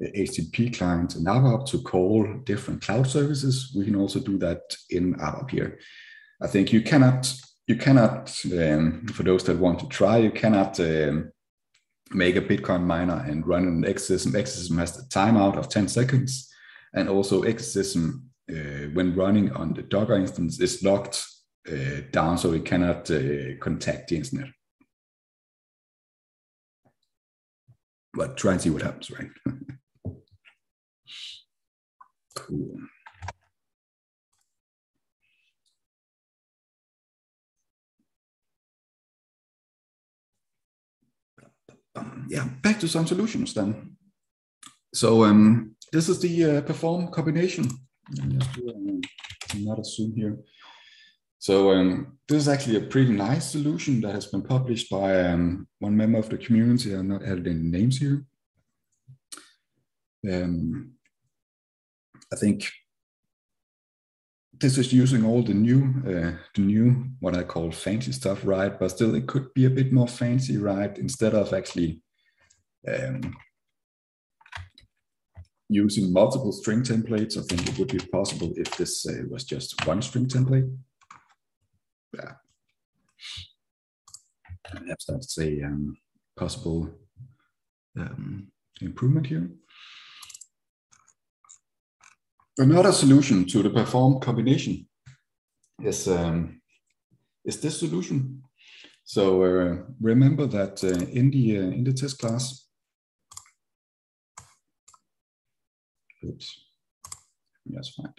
HTTP 0.00 0.76
client 0.76 1.16
in 1.16 1.24
ABAP 1.24 1.66
to 1.66 1.82
call 1.82 2.26
different 2.44 2.82
cloud 2.82 3.06
services. 3.06 3.72
We 3.76 3.84
can 3.84 3.96
also 3.96 4.20
do 4.20 4.38
that 4.38 4.76
in 4.90 5.14
ABAP 5.14 5.50
here. 5.50 5.78
I 6.40 6.46
think 6.46 6.72
you 6.72 6.82
cannot, 6.82 7.32
you 7.66 7.76
cannot, 7.76 8.34
um, 8.58 9.06
for 9.08 9.22
those 9.22 9.44
that 9.44 9.58
want 9.58 9.78
to 9.80 9.88
try, 9.88 10.18
you 10.18 10.30
cannot 10.30 10.80
um, 10.80 11.30
make 12.10 12.36
a 12.36 12.40
Bitcoin 12.40 12.84
miner 12.84 13.24
and 13.26 13.46
run 13.46 13.64
an 13.64 13.84
Exercism. 13.84 14.34
Exercism 14.34 14.78
has 14.78 14.96
the 14.96 15.02
timeout 15.04 15.56
of 15.56 15.68
10 15.68 15.88
seconds. 15.88 16.48
And 16.94 17.08
also 17.08 17.42
Exercism, 17.42 18.30
uh, 18.50 18.88
when 18.94 19.14
running 19.14 19.52
on 19.52 19.74
the 19.74 19.82
Docker 19.82 20.16
instance, 20.16 20.60
is 20.60 20.82
locked 20.82 21.24
uh, 21.68 22.00
down 22.10 22.38
so 22.38 22.52
it 22.52 22.64
cannot 22.64 23.10
uh, 23.10 23.56
contact 23.60 24.08
the 24.08 24.16
internet. 24.16 24.48
But 28.14 28.36
try 28.36 28.52
and 28.52 28.60
see 28.60 28.70
what 28.70 28.82
happens, 28.82 29.10
right? 29.10 29.30
Cool. 32.34 32.78
yeah, 42.28 42.48
back 42.62 42.80
to 42.80 42.88
some 42.88 43.06
solutions 43.06 43.54
then. 43.54 43.96
So 44.94 45.24
um, 45.24 45.74
this 45.92 46.08
is 46.08 46.20
the 46.20 46.44
uh, 46.44 46.60
perform 46.62 47.08
combination. 47.08 47.68
Just 48.28 48.52
do 48.54 48.70
um, 48.70 49.00
another 49.54 49.84
zoom 49.84 50.14
here. 50.14 50.38
So 51.38 51.72
um, 51.72 52.18
this 52.28 52.42
is 52.42 52.48
actually 52.48 52.76
a 52.76 52.88
pretty 52.88 53.12
nice 53.12 53.50
solution 53.50 54.00
that 54.02 54.14
has 54.14 54.26
been 54.26 54.42
published 54.42 54.90
by 54.90 55.20
um, 55.26 55.66
one 55.80 55.96
member 55.96 56.18
of 56.18 56.28
the 56.28 56.38
community. 56.38 56.94
I'm 56.94 57.08
not 57.08 57.24
adding 57.24 57.46
any 57.46 57.68
names 57.68 57.98
here. 57.98 58.24
Um, 60.30 60.92
I 62.32 62.36
think 62.36 62.68
this 64.52 64.78
is 64.78 64.92
using 64.92 65.24
all 65.24 65.42
the 65.42 65.54
new, 65.54 65.82
uh, 66.06 66.32
the 66.54 66.62
new 66.62 67.06
what 67.20 67.36
I 67.36 67.42
call 67.42 67.70
fancy 67.70 68.12
stuff, 68.12 68.40
right? 68.44 68.78
But 68.78 68.90
still, 68.92 69.14
it 69.14 69.26
could 69.26 69.52
be 69.54 69.66
a 69.66 69.70
bit 69.70 69.92
more 69.92 70.08
fancy, 70.08 70.56
right? 70.56 70.96
Instead 70.98 71.34
of 71.34 71.52
actually 71.52 72.00
um, 72.88 73.34
using 75.68 76.12
multiple 76.12 76.52
string 76.52 76.82
templates, 76.82 77.36
I 77.36 77.42
think 77.42 77.68
it 77.68 77.78
would 77.78 77.92
be 77.92 77.98
possible 77.98 78.52
if 78.56 78.76
this 78.76 79.06
uh, 79.06 79.22
was 79.28 79.44
just 79.44 79.86
one 79.86 80.00
string 80.00 80.26
template. 80.26 80.74
Yeah. 82.14 82.32
Perhaps 84.64 85.06
that's 85.06 85.38
a 85.38 85.62
um, 85.64 85.96
possible 86.36 86.90
um, 87.98 88.48
improvement 88.80 89.26
here. 89.26 89.50
Another 92.58 92.92
solution 92.92 93.46
to 93.46 93.62
the 93.62 93.70
perform 93.70 94.20
combination 94.20 94.86
is, 95.82 96.06
um, 96.06 96.60
is 97.44 97.58
this 97.60 97.80
solution. 97.80 98.42
So 99.04 99.42
uh, 99.42 99.76
remember 100.00 100.46
that 100.46 100.84
uh, 100.84 101.06
in, 101.12 101.30
the, 101.30 101.58
uh, 101.58 101.62
in 101.62 101.84
the 101.84 101.94
test 101.94 102.18
class, 102.18 102.66
oops, 106.24 106.66
yes, 107.64 107.88
fine. 107.96 108.12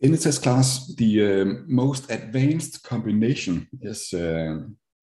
In 0.00 0.12
the 0.12 0.18
test 0.18 0.42
class, 0.42 0.94
the 0.94 1.24
uh, 1.24 1.44
most 1.66 2.08
advanced 2.10 2.84
combination 2.84 3.66
is 3.80 4.12
uh, 4.14 4.60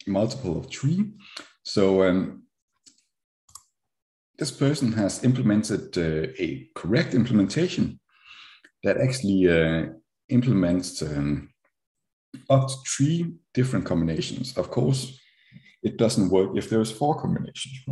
multiple 0.07 0.59
of 0.59 0.67
three. 0.67 1.11
So 1.63 2.03
um, 2.03 2.43
this 4.37 4.51
person 4.51 4.91
has 4.93 5.23
implemented 5.23 5.97
uh, 5.97 6.31
a 6.37 6.69
correct 6.75 7.13
implementation 7.13 7.99
that 8.83 8.97
actually 8.97 9.47
uh, 9.47 9.93
implements 10.29 11.01
um, 11.01 11.49
up 12.49 12.67
to 12.67 12.75
three 12.85 13.33
different 13.53 13.85
combinations. 13.85 14.57
Of 14.57 14.69
course, 14.69 15.19
it 15.81 15.97
doesn't 15.97 16.29
work 16.29 16.51
if 16.55 16.69
there's 16.69 16.91
four 16.91 17.15
combinations. 17.19 17.85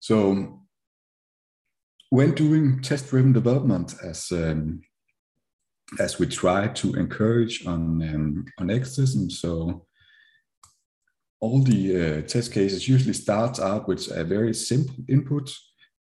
So 0.00 0.62
when 2.10 2.34
doing 2.34 2.80
test-driven 2.80 3.32
development, 3.32 3.94
as 4.02 4.32
um, 4.32 4.80
as 5.98 6.18
we 6.18 6.26
try 6.26 6.68
to 6.68 6.94
encourage 6.94 7.66
on 7.66 8.02
um, 8.02 8.44
on 8.58 8.70
Exercism. 8.70 9.30
So 9.30 9.86
all 11.40 11.62
the 11.62 11.82
uh, 11.96 12.22
test 12.22 12.52
cases 12.52 12.88
usually 12.88 13.14
starts 13.14 13.60
out 13.60 13.88
with 13.88 14.10
a 14.10 14.24
very 14.24 14.52
simple 14.52 14.96
input 15.08 15.50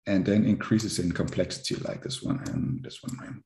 and 0.06 0.26
then 0.26 0.46
increases 0.46 1.00
in 1.00 1.12
complexity 1.12 1.76
like 1.76 2.04
this 2.04 2.22
one 2.22 2.42
and 2.48 2.84
this 2.84 3.02
one. 3.02 3.44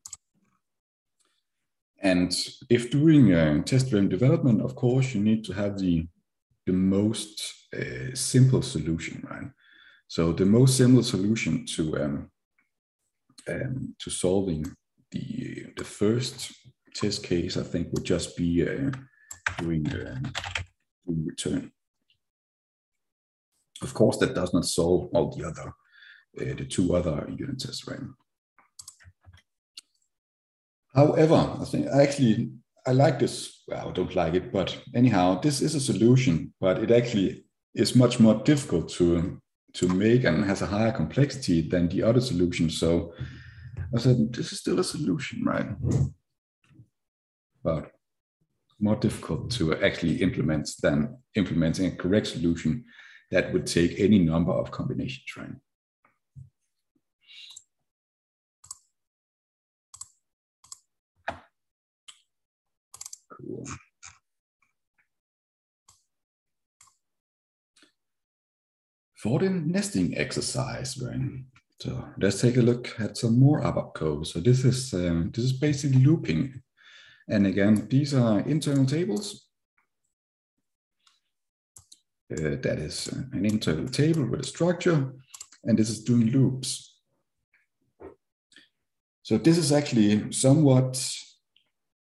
And 2.02 2.36
if 2.70 2.92
doing 2.92 3.34
uh, 3.34 3.64
test-driven 3.64 4.10
development, 4.10 4.62
of 4.62 4.76
course, 4.76 5.16
you 5.16 5.22
need 5.22 5.44
to 5.46 5.54
have 5.54 5.80
the, 5.80 6.08
the 6.66 6.74
most 6.74 7.68
uh, 7.76 8.14
simple 8.14 8.62
solution, 8.62 9.26
right? 9.30 9.50
So 10.08 10.32
the 10.32 10.46
most 10.46 10.78
simple 10.78 11.04
solution 11.04 11.66
to 11.76 12.04
um, 12.04 12.32
um, 13.50 13.96
to 14.00 14.10
solving 14.10 14.66
the 15.12 15.66
the 15.76 15.84
first 15.84 16.52
test 16.96 17.24
case, 17.24 17.58
I 17.58 17.64
think, 17.64 17.90
would 17.92 18.04
just 18.04 18.36
be 18.36 18.68
uh, 18.68 18.92
doing, 19.60 19.88
uh, 19.88 20.20
return. 21.06 21.72
Of 23.82 23.94
course, 23.94 24.18
that 24.18 24.34
does 24.34 24.54
not 24.54 24.66
solve 24.66 25.10
all 25.14 25.36
the 25.36 25.48
other 25.48 25.74
uh, 26.42 26.56
the 26.56 26.66
two 26.66 26.96
other 26.96 27.28
unit 27.38 27.60
tests, 27.60 27.88
right? 27.88 28.00
However, 30.94 31.58
I 31.62 31.66
think 31.66 31.88
actually 31.88 32.52
I 32.88 32.92
like 32.92 33.20
this. 33.20 33.64
Well, 33.68 33.90
I 33.90 33.92
don't 33.92 34.16
like 34.16 34.34
it, 34.34 34.52
but 34.52 34.78
anyhow, 34.96 35.40
this 35.40 35.62
is 35.62 35.76
a 35.76 35.80
solution, 35.80 36.54
but 36.60 36.82
it 36.82 36.90
actually 36.90 37.46
is 37.76 37.96
much 37.96 38.20
more 38.20 38.36
difficult 38.44 38.90
to 38.94 39.40
to 39.74 39.88
make 39.88 40.24
and 40.24 40.44
has 40.46 40.62
a 40.62 40.66
higher 40.66 40.92
complexity 40.92 41.62
than 41.62 41.88
the 41.90 42.02
other 42.02 42.22
solution. 42.22 42.70
So 42.70 43.14
I 43.96 44.00
said, 44.00 44.34
this 44.34 44.52
is 44.52 44.60
still 44.60 44.80
a 44.80 44.84
solution, 44.84 45.44
right? 45.44 45.70
But 47.64 47.92
more 48.80 48.96
difficult 48.96 49.52
to 49.52 49.76
actually 49.84 50.22
implement 50.22 50.70
than 50.82 51.18
implementing 51.36 51.88
a 51.88 51.96
correct 51.96 52.28
solution 52.28 52.86
that 53.32 53.52
would 53.52 53.66
take 53.66 54.00
any 54.00 54.20
number 54.20 54.52
of 54.52 54.72
combinations, 54.72 55.36
right? 55.36 55.50
Cool. 63.32 63.66
For 69.16 69.40
the 69.40 69.50
nesting 69.50 70.16
exercise, 70.18 71.02
right? 71.02 71.20
So 71.80 72.10
let's 72.18 72.42
take 72.42 72.58
a 72.58 72.62
look 72.62 73.00
at 73.00 73.18
some 73.18 73.40
more 73.40 73.62
ABAP 73.62 73.94
code. 73.94 74.28
So 74.28 74.40
this 74.40 74.66
is 74.66 74.94
um, 74.94 75.32
this 75.34 75.46
is 75.46 75.54
basically 75.54 76.04
looping, 76.04 76.62
and 77.30 77.46
again, 77.46 77.88
these 77.88 78.16
are 78.16 78.40
internal 78.40 78.86
tables. 78.86 79.48
Uh, 82.32 82.58
that 82.62 82.80
is 82.80 83.08
an 83.08 83.46
internal 83.46 83.88
table 83.88 84.26
with 84.26 84.42
a 84.42 84.44
structure, 84.44 85.14
and 85.64 85.78
this 85.78 85.90
is 85.90 86.04
doing 86.04 86.32
loops. 86.32 86.96
So 89.22 89.38
this 89.38 89.58
is 89.58 89.72
actually 89.72 90.32
somewhat 90.32 90.98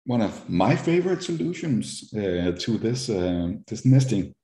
one 0.05 0.23
of 0.23 0.49
my 0.49 0.77
favorite 0.77 1.23
solutions 1.23 2.13
uh, 2.15 2.53
to 2.59 2.79
this, 2.79 3.11
uh, 3.11 3.49
this 3.67 3.85
nesting 3.85 4.35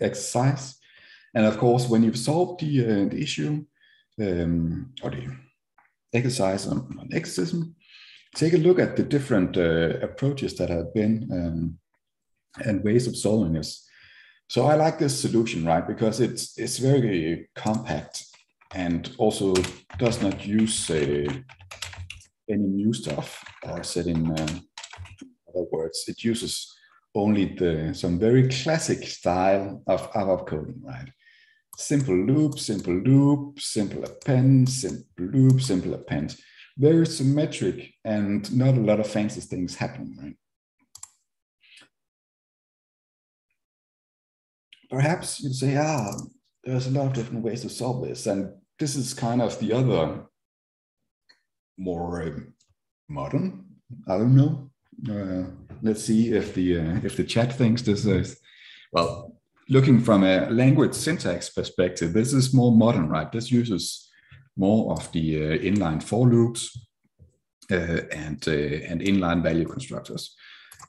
exercise. 0.00 0.76
And 1.34 1.46
of 1.46 1.58
course, 1.58 1.88
when 1.88 2.02
you've 2.02 2.18
solved 2.18 2.60
the, 2.60 2.84
uh, 2.84 3.08
the 3.08 3.20
issue 3.22 3.64
um, 4.20 4.92
or 5.02 5.10
the 5.10 5.26
exercise 6.12 6.66
on, 6.66 6.78
on 6.98 7.08
Exercism, 7.12 7.74
take 8.34 8.54
a 8.54 8.58
look 8.58 8.78
at 8.78 8.96
the 8.96 9.02
different 9.02 9.56
uh, 9.56 9.98
approaches 10.02 10.54
that 10.56 10.70
have 10.70 10.92
been 10.94 11.28
um, 11.32 11.78
and 12.64 12.84
ways 12.84 13.06
of 13.06 13.16
solving 13.16 13.52
this. 13.52 13.86
So 14.48 14.66
I 14.66 14.74
like 14.74 14.98
this 14.98 15.20
solution, 15.20 15.64
right? 15.64 15.86
Because 15.86 16.20
it's 16.20 16.58
it's 16.58 16.78
very 16.78 17.50
compact 17.54 18.24
and 18.74 19.14
also 19.18 19.54
does 19.98 20.22
not 20.22 20.46
use 20.46 20.90
uh, 20.90 21.30
any 22.48 22.66
new 22.66 22.92
stuff 22.92 23.44
or 23.62 23.82
said 23.82 24.06
in 24.06 24.30
uh, 24.30 24.46
other 25.48 25.66
words, 25.70 26.04
it 26.08 26.24
uses 26.24 26.74
only 27.14 27.46
the 27.46 27.92
some 27.94 28.18
very 28.18 28.48
classic 28.48 29.06
style 29.06 29.82
of 29.86 30.10
ABAP 30.12 30.46
coding, 30.46 30.80
right? 30.84 31.10
Simple 31.80 32.16
loop, 32.16 32.58
simple 32.58 32.92
loop, 32.92 33.60
simple 33.60 34.02
append, 34.02 34.68
simple 34.68 35.04
loop, 35.16 35.60
simple 35.60 35.94
append. 35.94 36.34
Very 36.76 37.06
symmetric 37.06 37.94
and 38.04 38.52
not 38.52 38.76
a 38.76 38.80
lot 38.80 38.98
of 38.98 39.06
fancy 39.06 39.40
things 39.40 39.76
happening, 39.76 40.16
right? 40.20 40.36
Perhaps 44.90 45.40
you'd 45.40 45.54
say, 45.54 45.76
ah, 45.76 46.14
there's 46.64 46.88
a 46.88 46.90
lot 46.90 47.06
of 47.06 47.12
different 47.12 47.44
ways 47.44 47.62
to 47.62 47.68
solve 47.68 48.04
this. 48.04 48.26
And 48.26 48.54
this 48.80 48.96
is 48.96 49.14
kind 49.14 49.40
of 49.40 49.56
the 49.60 49.72
other 49.72 50.24
more 51.76 52.22
um, 52.22 52.54
modern. 53.08 53.66
I 54.08 54.18
don't 54.18 54.34
know. 54.34 54.70
Uh, 55.08 55.50
let's 55.82 56.02
see 56.02 56.32
if 56.32 56.54
the 56.54 56.78
uh, 56.80 57.00
if 57.04 57.16
the 57.16 57.22
chat 57.22 57.52
thinks 57.52 57.82
this 57.82 58.04
is 58.04 58.40
well. 58.90 59.27
Looking 59.70 60.00
from 60.00 60.24
a 60.24 60.48
language 60.50 60.94
syntax 60.94 61.50
perspective, 61.50 62.12
this 62.12 62.32
is 62.32 62.54
more 62.54 62.72
modern, 62.72 63.08
right? 63.08 63.30
This 63.30 63.50
uses 63.50 64.08
more 64.56 64.92
of 64.92 65.12
the 65.12 65.36
uh, 65.36 65.58
inline 65.58 66.02
for 66.02 66.26
loops 66.26 66.76
uh, 67.70 68.00
and 68.10 68.42
uh, 68.48 68.90
and 68.90 69.00
inline 69.02 69.42
value 69.42 69.66
constructors. 69.66 70.34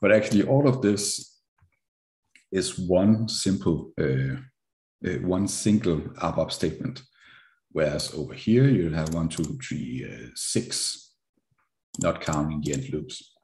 But 0.01 0.11
actually, 0.11 0.43
all 0.43 0.67
of 0.67 0.81
this 0.81 1.39
is 2.51 2.79
one 2.79 3.27
simple 3.27 3.91
uh, 3.99 4.37
one 5.21 5.47
single 5.47 5.99
ABAP 6.21 6.51
statement. 6.51 7.03
Whereas 7.71 8.13
over 8.15 8.33
here, 8.33 8.67
you 8.67 8.89
have 8.89 9.13
one, 9.13 9.29
two, 9.29 9.59
three, 9.61 10.07
six 10.35 11.09
not 12.01 12.21
counting 12.21 12.61
the 12.61 12.73
end 12.73 12.89
loops. 12.91 13.35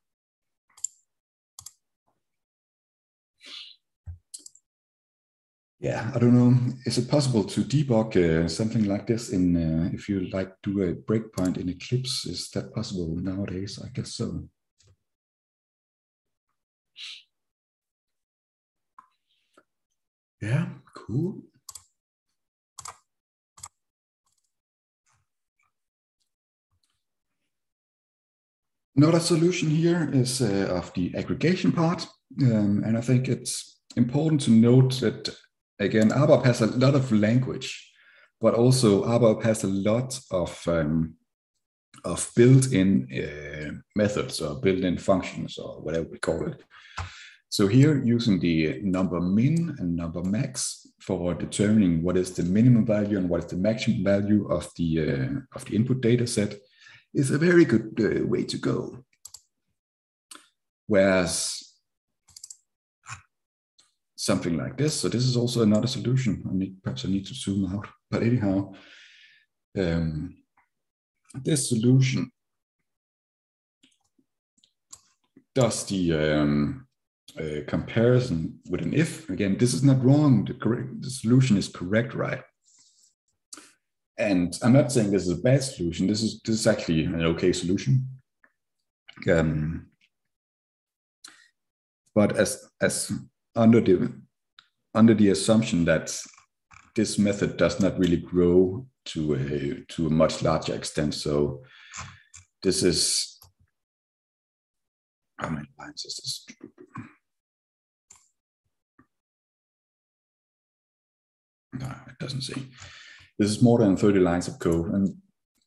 Yeah, 5.86 6.12
I 6.16 6.18
don't 6.18 6.34
know. 6.34 6.58
Is 6.88 6.98
it 6.98 7.08
possible 7.08 7.44
to 7.44 7.62
debug 7.62 8.16
uh, 8.18 8.48
something 8.48 8.86
like 8.86 9.06
this 9.06 9.30
in, 9.30 9.56
uh, 9.56 9.92
if 9.94 10.10
you 10.10 10.22
like 10.32 10.52
do 10.64 10.82
a 10.82 10.96
breakpoint 10.96 11.58
in 11.58 11.70
Eclipse, 11.70 12.26
is 12.26 12.50
that 12.56 12.74
possible 12.74 13.16
nowadays? 13.16 13.78
I 13.78 13.90
guess 13.90 14.16
so. 14.16 14.50
Yeah, 20.42 20.70
cool. 20.96 21.44
Another 28.96 29.20
solution 29.20 29.70
here 29.70 30.10
is 30.12 30.42
uh, 30.42 30.68
of 30.76 30.92
the 30.96 31.14
aggregation 31.16 31.72
part. 31.72 32.08
Um, 32.42 32.82
and 32.84 32.98
I 32.98 33.02
think 33.02 33.28
it's 33.28 33.80
important 33.96 34.42
to 34.42 34.52
note 34.52 35.00
that, 35.02 35.30
again, 35.80 36.10
ABAP 36.10 36.46
has 36.46 36.62
a 36.62 36.68
lot 36.68 36.96
of 36.96 37.12
language, 37.12 37.92
but 38.42 38.54
also 38.54 39.04
ABAP 39.06 39.44
has 39.44 39.64
a 39.64 39.68
lot 39.68 40.20
of, 40.32 40.68
um, 40.68 41.16
of 42.04 42.30
built-in 42.36 43.08
uh, 43.14 43.72
methods 43.96 44.42
or 44.42 44.60
built-in 44.62 44.98
functions 44.98 45.58
or 45.58 45.82
whatever 45.82 46.08
we 46.12 46.20
call 46.20 46.48
it. 46.48 46.62
So 47.50 47.68
here 47.68 48.04
using 48.04 48.40
the 48.40 48.82
number 48.82 49.22
min 49.22 49.76
and 49.80 49.96
number 49.96 50.22
max 50.24 50.88
for 51.00 51.34
determining 51.34 52.04
what 52.04 52.18
is 52.18 52.32
the 52.32 52.44
minimum 52.44 52.86
value 52.86 53.18
and 53.18 53.30
what 53.30 53.46
is 53.46 53.50
the 53.50 53.58
maximum 53.58 54.04
value 54.04 54.48
of 54.48 54.70
the, 54.76 55.00
uh, 55.00 55.40
of 55.56 55.66
the 55.66 55.76
input 55.76 56.02
data 56.02 56.28
set 56.28 56.56
is 57.14 57.32
a 57.32 57.38
very 57.38 57.64
good 57.64 57.98
uh, 58.00 58.28
way 58.28 58.44
to 58.44 58.58
go. 58.58 59.06
Whereas 60.88 61.65
something 64.26 64.58
like 64.58 64.76
this, 64.76 65.00
so 65.00 65.08
this 65.08 65.24
is 65.24 65.38
also 65.38 65.62
another 65.62 65.88
solution. 65.88 66.44
I 66.50 66.54
need, 66.54 66.82
perhaps 66.82 67.06
I 67.06 67.10
need 67.10 67.28
to 67.28 67.36
zoom 67.36 67.72
out, 67.72 67.88
but 68.10 68.24
anyhow, 68.24 68.74
um, 69.78 70.36
this 71.44 71.70
solution 71.70 72.32
does 75.54 75.86
the 75.86 76.14
um, 76.14 76.88
uh, 77.40 77.62
comparison 77.68 78.60
with 78.70 78.82
an 78.82 78.94
if. 78.94 79.30
Again, 79.30 79.58
this 79.58 79.74
is 79.76 79.84
not 79.84 80.04
wrong. 80.04 80.46
The, 80.46 80.56
correct, 80.56 81.02
the 81.02 81.10
solution 81.10 81.56
is 81.58 81.68
correct, 81.68 82.16
right? 82.16 82.42
And 84.18 84.58
I'm 84.64 84.74
not 84.74 84.92
saying 84.92 85.12
this 85.12 85.28
is 85.28 85.38
a 85.38 85.42
bad 85.42 85.62
solution. 85.62 86.08
This 86.08 86.24
is 86.24 86.42
this 86.46 86.56
is 86.56 86.68
actually 86.68 87.04
an 87.04 87.22
okay 87.34 87.52
solution. 87.52 88.08
Um, 89.30 89.88
but 92.16 92.38
as 92.38 92.70
as 92.82 93.12
under 93.56 93.82
the 93.82 94.12
under 94.94 95.14
the 95.14 95.30
assumption 95.30 95.86
that 95.86 96.18
this 96.96 97.20
method 97.20 97.58
does 97.58 97.80
not 97.80 97.98
really 98.00 98.18
grow 98.18 98.86
to 99.06 99.36
a 99.36 99.94
to 99.94 100.08
a 100.08 100.10
much 100.10 100.42
larger 100.42 100.76
extent. 100.76 101.14
So 101.14 101.64
this 102.64 102.84
is 102.84 103.40
how 105.38 105.50
many 105.50 105.68
lines 105.78 106.06
is 106.06 106.16
this? 106.16 106.56
no, 111.80 111.88
it 112.08 112.18
doesn't 112.20 112.42
say. 112.42 112.62
This 113.38 113.50
is 113.50 113.62
more 113.62 113.80
than 113.80 113.98
30 113.98 114.20
lines 114.20 114.48
of 114.48 114.60
code, 114.60 114.94
and 114.94 115.16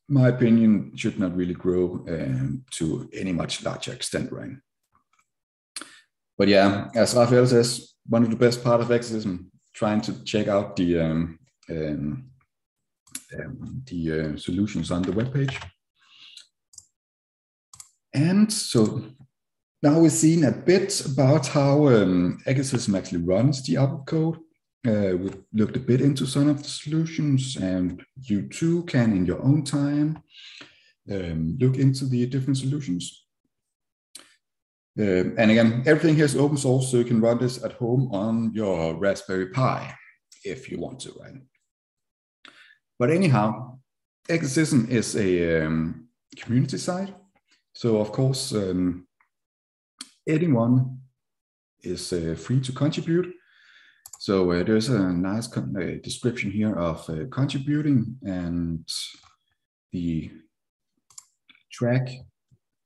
my 0.07 0.29
opinion 0.29 0.93
should 0.95 1.19
not 1.19 1.35
really 1.35 1.53
grow 1.53 2.03
um, 2.09 2.63
to 2.71 3.09
any 3.13 3.31
much 3.31 3.63
larger 3.63 3.93
extent, 3.93 4.31
right? 4.31 4.51
But 6.39 6.47
yeah, 6.47 6.87
as 6.95 7.15
Raphael 7.15 7.45
says, 7.45 7.95
one 8.07 8.23
of 8.23 8.29
the 8.29 8.37
best 8.37 8.63
part 8.63 8.79
of 8.79 8.91
Exercism, 8.91 9.51
trying 9.73 9.99
to 10.01 10.23
check 10.23 10.47
out 10.47 10.77
the 10.77 10.97
um, 10.97 11.37
um, 11.69 12.29
um, 13.37 13.83
the 13.85 14.19
uh, 14.19 14.37
solutions 14.37 14.89
on 14.89 15.01
the 15.01 15.11
web 15.11 15.33
page. 15.33 15.59
And 18.13 18.51
so 18.51 19.03
now 19.83 19.99
we've 19.99 20.13
seen 20.13 20.45
a 20.45 20.51
bit 20.51 21.05
about 21.05 21.47
how 21.47 21.87
um, 21.89 22.39
Exercism 22.45 22.95
actually 22.95 23.23
runs 23.23 23.61
the 23.61 23.77
output 23.77 24.05
code. 24.07 24.37
Uh, 24.87 25.17
we've 25.17 25.43
looked 25.51 25.75
a 25.75 25.81
bit 25.81 25.99
into 25.99 26.25
some 26.25 26.47
of 26.47 26.63
the 26.63 26.69
solutions, 26.69 27.57
and 27.57 28.01
you 28.21 28.47
too 28.47 28.83
can, 28.83 29.11
in 29.11 29.25
your 29.25 29.43
own 29.43 29.65
time, 29.65 30.23
um, 31.11 31.57
look 31.59 31.77
into 31.77 32.05
the 32.05 32.25
different 32.27 32.57
solutions. 32.57 33.25
Uh, 34.99 35.33
and 35.37 35.49
again, 35.51 35.83
everything 35.85 36.15
here 36.15 36.25
is 36.25 36.35
open 36.35 36.57
source, 36.57 36.91
so 36.91 36.97
you 36.97 37.05
can 37.05 37.21
run 37.21 37.37
this 37.37 37.63
at 37.63 37.73
home 37.73 38.09
on 38.11 38.51
your 38.53 38.95
Raspberry 38.95 39.49
Pi 39.49 39.95
if 40.43 40.69
you 40.69 40.79
want 40.79 40.99
to, 41.01 41.13
right? 41.19 41.35
But 42.97 43.09
anyhow, 43.09 43.79
Exercism 44.29 44.87
is 44.91 45.15
a 45.15 45.65
um, 45.65 46.07
community 46.37 46.77
site. 46.77 47.11
So 47.73 47.97
of 47.97 48.11
course, 48.11 48.53
um, 48.53 49.07
anyone 50.27 50.99
is 51.81 52.13
uh, 52.13 52.35
free 52.37 52.61
to 52.61 52.71
contribute. 52.71 53.33
So 54.19 54.51
uh, 54.51 54.63
there's 54.63 54.89
a 54.89 54.99
nice 54.99 55.51
uh, 55.57 55.61
description 56.03 56.51
here 56.51 56.75
of 56.75 57.09
uh, 57.09 57.25
contributing 57.31 58.17
and 58.21 58.87
the 59.91 60.29
track 61.71 62.09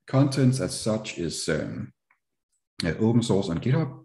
contents 0.06 0.60
as 0.60 0.80
such 0.80 1.18
is 1.18 1.46
um, 1.50 1.92
open 2.82 3.22
source 3.22 3.48
on 3.48 3.58
GitHub. 3.58 4.00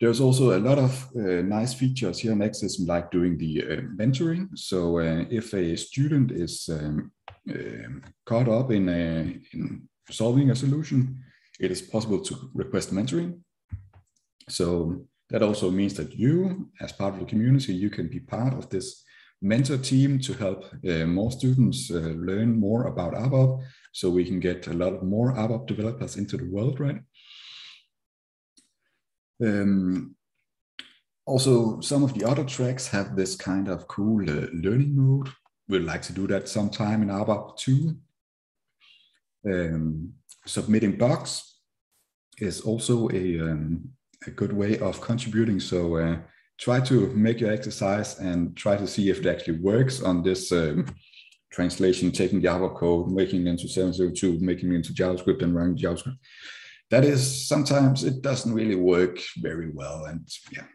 There's 0.00 0.20
also 0.20 0.58
a 0.58 0.60
lot 0.60 0.78
of 0.78 1.08
uh, 1.16 1.42
nice 1.42 1.74
features 1.74 2.18
here 2.18 2.32
in 2.32 2.42
Exercism, 2.42 2.86
like 2.86 3.10
doing 3.10 3.38
the 3.38 3.62
uh, 3.62 3.80
mentoring. 3.96 4.48
So 4.54 4.98
uh, 4.98 5.24
if 5.30 5.54
a 5.54 5.76
student 5.76 6.32
is 6.32 6.68
um, 6.72 7.12
um, 7.48 8.02
caught 8.26 8.48
up 8.48 8.72
in, 8.72 8.88
a, 8.88 9.38
in 9.52 9.88
solving 10.10 10.50
a 10.50 10.56
solution, 10.56 11.22
it 11.60 11.70
is 11.70 11.82
possible 11.82 12.20
to 12.20 12.50
request 12.52 12.92
mentoring. 12.92 13.38
So 14.48 15.06
that 15.30 15.42
also 15.42 15.70
means 15.70 15.94
that 15.94 16.14
you, 16.18 16.68
as 16.80 16.92
part 16.92 17.14
of 17.14 17.20
the 17.20 17.26
community, 17.26 17.72
you 17.72 17.88
can 17.88 18.08
be 18.08 18.18
part 18.18 18.54
of 18.54 18.68
this 18.70 19.04
mentor 19.42 19.76
team 19.76 20.18
to 20.20 20.32
help 20.34 20.64
uh, 20.88 21.04
more 21.04 21.32
students 21.32 21.90
uh, 21.90 22.14
learn 22.28 22.58
more 22.58 22.84
about 22.84 23.14
ABAP 23.14 23.62
so 23.92 24.08
we 24.08 24.24
can 24.24 24.40
get 24.40 24.68
a 24.68 24.72
lot 24.72 25.04
more 25.04 25.34
ABAP 25.34 25.66
developers 25.66 26.16
into 26.16 26.36
the 26.36 26.48
world, 26.48 26.80
right? 26.80 27.00
Um, 29.44 30.14
also, 31.26 31.80
some 31.80 32.02
of 32.02 32.14
the 32.14 32.24
other 32.24 32.44
tracks 32.44 32.88
have 32.88 33.16
this 33.16 33.36
kind 33.36 33.68
of 33.68 33.88
cool 33.88 34.22
uh, 34.28 34.46
learning 34.52 34.94
mode. 34.96 35.28
We'd 35.68 35.82
like 35.82 36.02
to 36.02 36.12
do 36.12 36.26
that 36.28 36.48
sometime 36.48 37.02
in 37.02 37.08
ABAP 37.08 37.56
too. 37.56 37.96
Um, 39.44 40.14
submitting 40.46 40.96
bugs 40.96 41.58
is 42.38 42.60
also 42.60 43.08
a, 43.10 43.40
um, 43.40 43.90
a 44.26 44.30
good 44.30 44.52
way 44.52 44.78
of 44.78 45.00
contributing. 45.00 45.60
So 45.60 45.96
uh, 45.96 46.16
try 46.62 46.78
to 46.78 47.08
make 47.08 47.40
your 47.40 47.50
exercise 47.50 48.20
and 48.20 48.56
try 48.56 48.76
to 48.76 48.86
see 48.86 49.10
if 49.10 49.18
it 49.18 49.26
actually 49.26 49.58
works 49.58 50.00
on 50.00 50.22
this 50.22 50.52
um, 50.52 50.86
translation, 51.50 52.12
taking 52.12 52.40
Java 52.40 52.68
code, 52.70 53.10
making 53.10 53.44
it 53.44 53.50
into 53.50 53.66
702, 53.66 54.38
making 54.38 54.72
it 54.72 54.76
into 54.76 54.92
JavaScript 54.92 55.42
and 55.42 55.56
running 55.56 55.76
JavaScript. 55.76 56.18
That 56.90 57.04
is 57.04 57.48
sometimes 57.48 58.04
it 58.04 58.22
doesn't 58.22 58.54
really 58.54 58.76
work 58.76 59.18
very 59.38 59.72
well 59.74 60.04
and 60.04 60.20
yeah. 60.52 60.66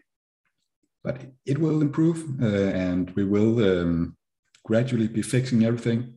But 1.05 1.21
it 1.45 1.57
will 1.57 1.81
improve 1.81 2.19
uh, 2.41 2.71
and 2.87 3.09
we 3.11 3.23
will 3.23 3.53
um, 3.63 4.17
gradually 4.65 5.07
be 5.07 5.21
fixing 5.21 5.63
everything. 5.63 6.15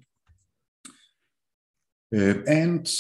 Uh, 2.13 2.43
and 2.49 2.93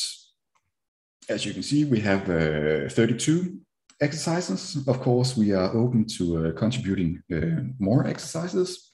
as 1.29 1.45
you 1.45 1.53
can 1.53 1.65
see 1.65 1.85
we 1.85 1.99
have 1.99 2.31
uh, 2.31 2.89
32 2.91 3.59
exercises 4.01 4.77
of 4.87 5.01
course 5.01 5.37
we 5.37 5.53
are 5.53 5.75
open 5.77 6.05
to 6.07 6.47
uh, 6.47 6.53
contributing 6.53 7.23
uh, 7.33 7.63
more 7.79 8.07
exercises 8.07 8.93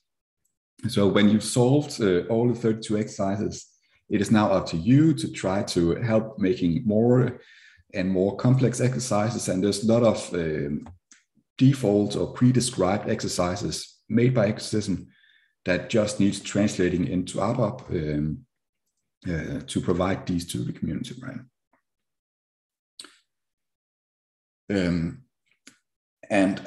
so 0.89 1.07
when 1.07 1.29
you've 1.29 1.45
solved 1.45 2.01
uh, 2.01 2.21
all 2.29 2.49
the 2.49 2.55
32 2.55 2.99
exercises 2.99 3.67
it 4.09 4.21
is 4.21 4.31
now 4.31 4.51
up 4.51 4.67
to 4.67 4.77
you 4.77 5.15
to 5.15 5.31
try 5.33 5.63
to 5.63 5.97
help 5.97 6.39
making 6.39 6.83
more 6.87 7.41
and 7.95 8.09
more 8.09 8.37
complex 8.37 8.81
exercises. 8.81 9.49
And 9.49 9.63
there's 9.63 9.83
a 9.83 9.93
lot 9.93 10.03
of 10.03 10.35
um, 10.35 10.89
default 11.59 12.17
or 12.17 12.33
pre-described 12.33 13.09
exercises 13.09 14.01
made 14.09 14.35
by 14.35 14.49
Exercism 14.49 15.09
that 15.65 15.91
just 15.91 16.21
needs 16.21 16.39
translating 16.41 17.09
into 17.09 17.39
ABAP 17.39 17.91
um, 17.91 18.39
uh, 19.27 19.61
to 19.67 19.81
provide 19.81 20.27
these 20.27 20.47
to 20.53 20.59
the 20.59 20.73
community, 20.73 21.15
right? 21.21 21.41
Um, 24.71 25.23
and 26.31 26.67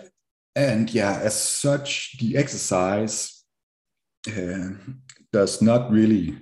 and 0.56 0.94
yeah, 0.94 1.20
as 1.22 1.42
such, 1.42 2.18
the 2.20 2.38
exercise 2.38 3.44
uh, 4.28 4.70
does 5.32 5.62
not 5.62 5.92
really 5.92 6.38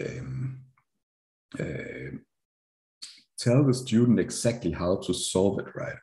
um, 0.00 0.60
uh, 1.58 2.16
tell 3.38 3.64
the 3.64 3.74
student 3.74 4.20
exactly 4.20 4.72
how 4.72 4.96
to 4.96 5.14
solve 5.14 5.58
it 5.60 5.74
right. 5.74 5.96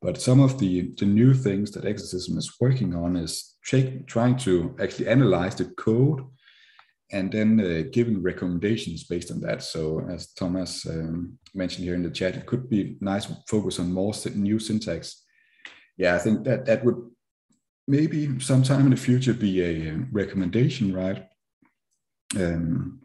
But 0.00 0.20
some 0.20 0.40
of 0.40 0.58
the, 0.58 0.92
the 0.98 1.06
new 1.06 1.32
things 1.32 1.70
that 1.72 1.84
Exercism 1.84 2.36
is 2.36 2.56
working 2.60 2.94
on 2.94 3.16
is 3.16 3.56
trying 3.62 4.36
to 4.38 4.76
actually 4.80 5.08
analyze 5.08 5.54
the 5.54 5.66
code 5.66 6.22
and 7.12 7.30
then 7.30 7.60
uh, 7.60 7.88
giving 7.92 8.22
recommendations 8.22 9.04
based 9.04 9.30
on 9.30 9.40
that. 9.40 9.62
So 9.62 10.04
as 10.10 10.32
Thomas 10.32 10.86
um, 10.86 11.38
mentioned 11.54 11.84
here 11.84 11.94
in 11.94 12.02
the 12.02 12.10
chat, 12.10 12.36
it 12.36 12.46
could 12.46 12.70
be 12.70 12.96
nice 13.00 13.26
focus 13.46 13.78
on 13.78 13.92
more 13.92 14.14
new 14.34 14.58
syntax. 14.58 15.22
Yeah, 15.98 16.14
I 16.14 16.18
think 16.18 16.44
that 16.44 16.64
that 16.66 16.84
would 16.84 16.96
maybe 17.86 18.40
sometime 18.40 18.86
in 18.86 18.90
the 18.90 18.96
future 18.96 19.34
be 19.34 19.62
a 19.62 19.92
recommendation, 20.10 20.94
right? 20.94 21.26
Um, 22.34 23.00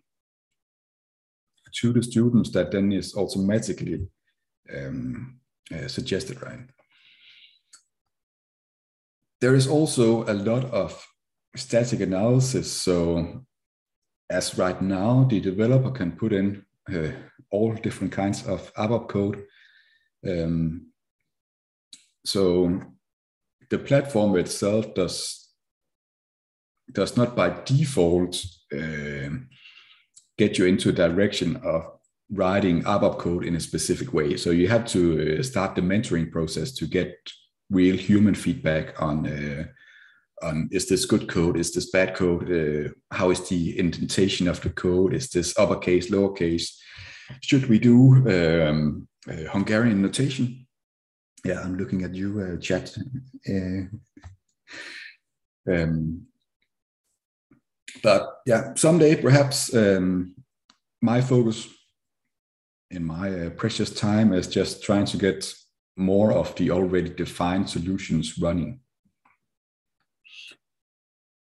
to 1.81 1.91
the 1.91 2.01
students 2.01 2.49
that 2.51 2.71
then 2.71 2.91
is 2.93 3.13
automatically 3.15 4.07
um, 4.73 5.39
uh, 5.73 5.87
suggested, 5.87 6.41
right? 6.41 6.61
There 9.41 9.53
is 9.53 9.67
also 9.67 10.23
a 10.23 10.33
lot 10.33 10.65
of 10.65 11.05
static 11.55 11.99
analysis. 11.99 12.71
So 12.71 13.45
as 14.29 14.57
right 14.57 14.81
now, 14.81 15.25
the 15.29 15.39
developer 15.39 15.91
can 15.91 16.11
put 16.11 16.33
in 16.33 16.65
uh, 16.93 17.11
all 17.49 17.73
different 17.73 18.11
kinds 18.13 18.45
of 18.45 18.73
ABAP 18.75 19.07
code. 19.07 19.45
Um, 20.27 20.87
so 22.25 22.81
the 23.69 23.79
platform 23.79 24.37
itself 24.37 24.93
does 24.93 25.43
does 26.93 27.17
not 27.17 27.35
by 27.35 27.49
default 27.65 28.45
uh, 28.73 29.29
get 30.37 30.57
you 30.57 30.65
into 30.65 30.89
a 30.89 30.93
direction 30.93 31.57
of 31.57 31.97
writing 32.31 32.83
ABAP 32.83 33.17
code 33.19 33.45
in 33.45 33.55
a 33.55 33.59
specific 33.59 34.13
way. 34.13 34.37
So 34.37 34.51
you 34.51 34.67
have 34.69 34.85
to 34.87 35.39
uh, 35.39 35.43
start 35.43 35.75
the 35.75 35.81
mentoring 35.81 36.31
process 36.31 36.71
to 36.73 36.85
get 36.85 37.15
real 37.69 37.97
human 37.97 38.35
feedback 38.35 39.01
on 39.01 39.27
uh, 39.27 39.65
on 40.41 40.69
is 40.71 40.87
this 40.87 41.05
good 41.05 41.27
code, 41.27 41.57
is 41.57 41.71
this 41.71 41.89
bad 41.91 42.15
code, 42.15 42.51
uh, 42.51 42.89
how 43.11 43.31
is 43.31 43.47
the 43.49 43.77
indentation 43.79 44.47
of 44.47 44.61
the 44.61 44.69
code, 44.69 45.13
is 45.13 45.29
this 45.29 45.57
uppercase, 45.57 46.09
lowercase, 46.11 46.71
should 47.41 47.67
we 47.67 47.79
do 47.79 48.15
um, 48.29 49.07
uh, 49.27 49.49
Hungarian 49.51 50.01
notation? 50.01 50.67
Yeah, 51.43 51.61
I'm 51.61 51.77
looking 51.77 52.03
at 52.03 52.15
you, 52.15 52.39
uh, 52.41 52.57
chat. 52.59 52.95
Uh, 53.47 53.87
um, 55.71 56.27
but 58.03 58.41
yeah, 58.45 58.73
someday 58.75 59.15
perhaps 59.15 59.73
um, 59.73 60.35
my 61.01 61.21
focus 61.21 61.67
in 62.91 63.03
my 63.03 63.45
uh, 63.45 63.49
precious 63.51 63.93
time 63.93 64.33
is 64.33 64.47
just 64.47 64.83
trying 64.83 65.05
to 65.05 65.17
get 65.17 65.53
more 65.97 66.31
of 66.31 66.55
the 66.55 66.71
already 66.71 67.09
defined 67.09 67.69
solutions 67.69 68.37
running. 68.39 68.79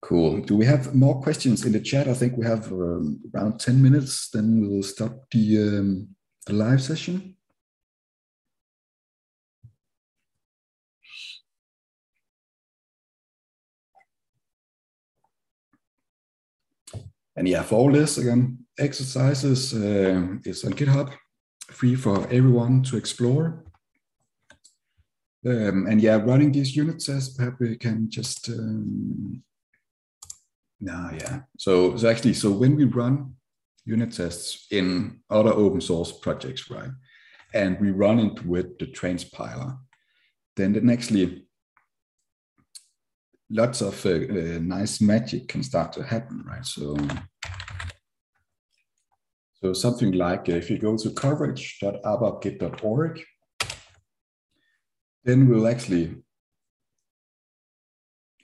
Cool. 0.01 0.41
Do 0.43 0.57
we 0.57 0.65
have 0.65 0.95
more 0.95 1.21
questions 1.21 1.65
in 1.65 1.73
the 1.73 1.81
chat? 1.81 2.07
I 2.07 2.15
think 2.15 2.37
we 2.37 2.47
have 2.47 2.71
um, 2.71 3.21
around 3.35 3.59
10 3.59 3.83
minutes, 3.83 4.31
then 4.31 4.69
we'll 4.69 4.85
stop 4.85 5.29
the, 5.33 5.59
um, 5.59 6.09
the 6.47 6.53
live 6.53 6.81
session. 6.81 7.35
And 17.37 17.49
yeah, 17.49 17.63
for 17.63 17.77
all 17.77 17.93
this, 17.93 18.19
again, 18.19 18.59
exercises 18.79 19.73
uh, 19.73 20.39
is 20.45 20.65
on 20.65 20.73
GitHub, 20.73 21.13
free 21.71 21.95
for 21.95 22.27
everyone 22.31 22.83
to 22.85 22.97
explore. 22.97 23.65
Um, 25.47 25.87
and 25.87 26.01
yeah, 26.01 26.17
running 26.17 26.51
these 26.51 26.75
unit 26.75 26.99
tests, 26.99 27.37
perhaps 27.37 27.61
we 27.61 27.77
can 27.77 28.11
just 28.11 28.49
um, 28.49 29.43
no, 30.81 31.11
yeah. 31.13 31.41
So, 31.59 31.97
so 31.97 32.09
actually, 32.09 32.35
so 32.35 32.51
when 32.51 32.77
we 32.77 32.85
run 32.85 33.35
unit 33.85 34.13
tests 34.13 34.67
in 34.71 35.21
other 35.31 35.53
open 35.53 35.81
source 35.81 36.13
projects, 36.13 36.71
right? 36.71 36.91
And 37.55 37.81
we 37.81 37.91
run 37.91 38.19
it 38.19 38.45
with 38.45 38.79
the 38.79 38.87
transpiler, 38.87 39.79
then, 40.57 40.75
then 40.75 40.91
actually 40.91 41.47
lots 43.51 43.81
of 43.81 44.05
uh, 44.05 44.11
uh, 44.11 44.59
nice 44.61 45.01
magic 45.01 45.49
can 45.49 45.63
start 45.63 45.95
to 45.95 46.03
happen, 46.03 46.45
right? 46.47 46.67
So, 46.67 46.99
so 49.55 49.73
something 49.73 50.13
like 50.13 50.47
uh, 50.49 50.53
if 50.53 50.71
you 50.71 50.79
go 50.79 50.97
to 50.97 51.11
coverage.abapgit.org, 51.11 53.25
then 55.25 55.49
we'll 55.49 55.67
actually 55.67 56.15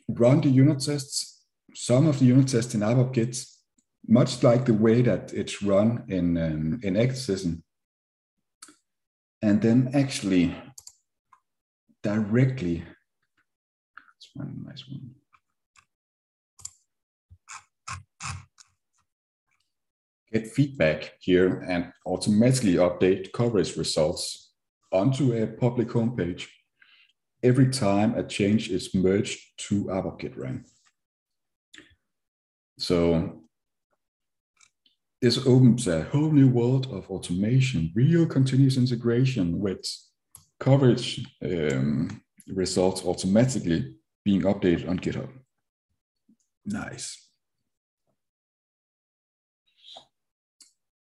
run 0.08 0.40
the 0.40 0.48
unit 0.48 0.80
tests, 0.80 1.33
some 1.74 2.06
of 2.06 2.18
the 2.18 2.26
unit 2.26 2.48
tests 2.48 2.74
in 2.74 2.80
ABAP 2.80 3.18
much 4.06 4.42
like 4.42 4.66
the 4.66 4.74
way 4.74 5.02
that 5.02 5.32
it's 5.32 5.62
run 5.62 6.04
in, 6.08 6.36
um, 6.36 6.80
in 6.82 6.96
Exercism. 6.96 7.62
And 9.42 9.60
then 9.60 9.90
actually 9.94 10.54
directly, 12.02 12.84
nice 14.36 14.84
one. 14.88 15.10
Get 20.32 20.48
feedback 20.48 21.12
here 21.20 21.60
and 21.68 21.92
automatically 22.06 22.74
update 22.74 23.32
coverage 23.32 23.76
results 23.76 24.52
onto 24.92 25.32
a 25.32 25.46
public 25.46 25.88
homepage 25.88 26.48
every 27.42 27.70
time 27.70 28.14
a 28.16 28.24
change 28.24 28.70
is 28.70 28.94
merged 28.94 29.38
to 29.68 29.84
ABAP 29.84 30.36
right? 30.36 30.60
So 32.78 33.40
this 35.22 35.38
opens 35.46 35.86
a 35.86 36.04
whole 36.04 36.30
new 36.30 36.48
world 36.48 36.86
of 36.92 37.08
automation, 37.10 37.92
real 37.94 38.26
continuous 38.26 38.76
integration 38.76 39.58
with 39.58 39.84
coverage 40.60 41.24
um, 41.42 42.22
results 42.48 43.04
automatically 43.04 43.94
being 44.24 44.42
updated 44.42 44.88
on 44.88 44.98
GitHub. 44.98 45.28
Nice. 46.66 47.20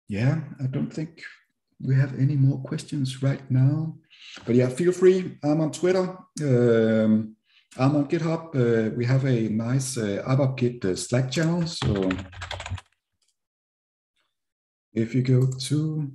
Yeah, 0.09 0.41
I 0.61 0.67
don't 0.67 0.93
think 0.93 1.21
we 1.81 1.95
have 1.95 2.17
any 2.19 2.35
more 2.35 2.59
questions 2.59 3.21
right 3.21 3.49
now. 3.51 3.95
But 4.45 4.55
yeah, 4.55 4.69
feel 4.69 4.91
free. 4.91 5.37
I'm 5.43 5.61
on 5.61 5.71
Twitter. 5.71 6.17
Um, 6.41 7.36
I'm 7.75 7.95
on 7.95 8.07
GitHub. 8.07 8.55
Uh, 8.55 8.95
we 8.95 9.05
have 9.05 9.25
a 9.25 9.49
nice 9.49 9.97
uh, 9.97 10.23
ABAP 10.25 10.85
uh, 10.85 10.95
Slack 10.95 11.29
channel. 11.29 11.67
So 11.67 12.09
if 14.93 15.13
you 15.13 15.21
go 15.21 15.47
to 15.47 16.11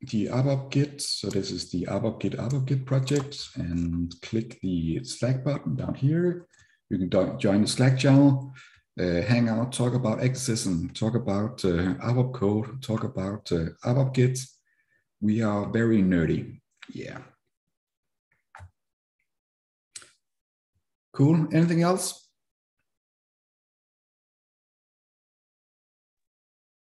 the 0.00 0.26
abapGit, 0.26 1.00
so 1.00 1.28
this 1.28 1.50
is 1.50 1.70
the 1.70 1.84
abapGit 1.84 2.36
ABAP 2.36 2.66
Git 2.66 2.86
project, 2.86 3.48
and 3.56 4.14
click 4.22 4.58
the 4.60 5.04
Slack 5.04 5.44
button 5.44 5.76
down 5.76 5.94
here, 5.94 6.46
you 6.90 6.98
can 6.98 7.38
join 7.38 7.62
the 7.62 7.68
Slack 7.68 7.98
channel, 7.98 8.52
uh, 8.98 9.22
hang 9.22 9.48
out, 9.48 9.72
talk 9.72 9.94
about 9.94 10.22
Exercism, 10.22 10.90
talk 10.90 11.14
about 11.14 11.64
uh, 11.64 11.94
ABAP 12.02 12.34
code, 12.34 12.82
talk 12.82 13.04
about 13.04 13.50
uh, 13.52 13.66
abapGit. 13.84 14.40
We 15.20 15.42
are 15.42 15.68
very 15.70 16.02
nerdy. 16.02 16.60
Yeah. 16.92 17.18
Cool. 21.18 21.48
Anything 21.52 21.82
else? 21.82 22.28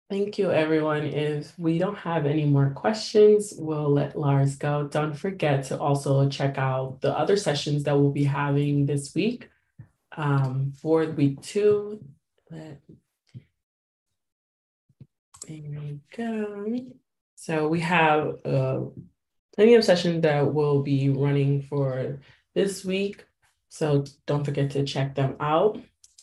Thank 0.09 0.37
you, 0.37 0.51
everyone. 0.51 1.03
If 1.03 1.57
we 1.57 1.77
don't 1.77 1.95
have 1.95 2.25
any 2.25 2.43
more 2.43 2.71
questions, 2.71 3.53
we'll 3.57 3.89
let 3.89 4.19
Lars 4.19 4.57
go. 4.57 4.89
Don't 4.89 5.13
forget 5.13 5.63
to 5.67 5.79
also 5.79 6.27
check 6.27 6.57
out 6.57 6.99
the 6.99 7.17
other 7.17 7.37
sessions 7.37 7.83
that 7.83 7.97
we'll 7.97 8.11
be 8.11 8.25
having 8.25 8.85
this 8.85 9.15
week. 9.15 9.49
Um, 10.17 10.73
for 10.81 11.05
week 11.05 11.41
two, 11.41 12.03
let, 12.51 12.81
there 15.47 15.61
we 15.79 15.99
go. 16.13 16.87
So 17.35 17.69
we 17.69 17.79
have 17.79 18.35
uh, 18.43 18.81
plenty 19.55 19.75
of 19.75 19.85
sessions 19.85 20.23
that 20.23 20.53
will 20.53 20.83
be 20.83 21.07
running 21.07 21.61
for 21.61 22.19
this 22.53 22.83
week. 22.83 23.23
So 23.75 24.05
don't 24.25 24.45
forget 24.45 24.71
to 24.71 24.85
check 24.85 25.15
them 25.15 25.35
out. 25.41 25.77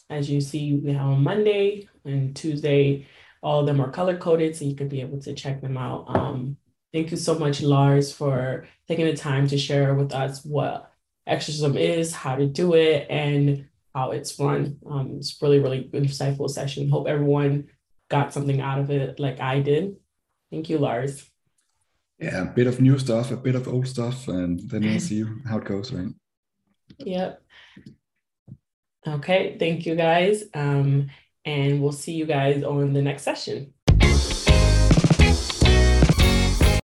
As 0.09 0.31
you 0.31 0.41
see, 0.41 0.73
we 0.73 0.95
have 0.95 1.05
on 1.09 1.23
Monday 1.23 1.87
and 2.03 2.35
Tuesday, 2.35 3.07
all 3.43 3.61
of 3.61 3.67
them 3.67 3.79
are 3.79 3.91
color 3.91 4.17
coded, 4.17 4.57
so 4.57 4.65
you 4.65 4.75
can 4.75 4.89
be 4.89 5.03
able 5.03 5.21
to 5.21 5.35
check 5.35 5.61
them 5.61 5.77
out. 5.77 6.07
Um, 6.09 6.57
thank 6.95 7.11
you 7.11 7.19
so 7.19 7.39
much, 7.39 7.61
Lars, 7.61 8.11
for 8.11 8.67
taking 8.89 9.05
the 9.05 9.15
time 9.15 9.47
to 9.49 9.59
share 9.59 9.93
with 9.95 10.15
us 10.15 10.43
what 10.47 10.95
Exercism 11.27 11.77
is, 11.77 12.15
how 12.15 12.37
to 12.37 12.47
do 12.47 12.73
it, 12.73 13.07
and 13.11 13.67
how 13.95 14.13
it's 14.13 14.39
run. 14.41 14.79
Um, 14.89 15.17
it's 15.19 15.37
really, 15.43 15.59
really 15.59 15.91
insightful 15.93 16.49
session. 16.49 16.89
Hope 16.89 17.07
everyone 17.07 17.69
got 18.09 18.33
something 18.33 18.63
out 18.63 18.79
of 18.79 18.91
it 18.91 19.21
like 19.21 19.41
I 19.41 19.61
did. 19.61 19.97
Thank 20.51 20.71
you, 20.71 20.79
Lars. 20.79 21.29
Yeah, 22.19 22.45
a 22.45 22.47
bit 22.47 22.67
of 22.67 22.81
new 22.81 22.99
stuff, 22.99 23.31
a 23.31 23.37
bit 23.37 23.57
of 23.57 23.69
old 23.69 23.87
stuff, 23.87 24.27
and 24.29 24.59
then 24.71 24.81
we'll 24.81 25.01
see 25.11 25.23
how 25.47 25.59
it 25.59 25.67
goes, 25.67 25.93
right? 25.93 26.15
Yep. 26.99 27.42
Okay, 29.07 29.57
thank 29.59 29.85
you 29.85 29.95
guys. 29.97 30.45
Um, 30.55 31.11
and 31.45 31.83
we'll 31.83 31.93
see 31.93 32.13
you 32.13 32.27
guys 32.27 32.63
on 32.63 32.93
the 32.93 33.03
next 33.03 33.23
session. 33.23 33.75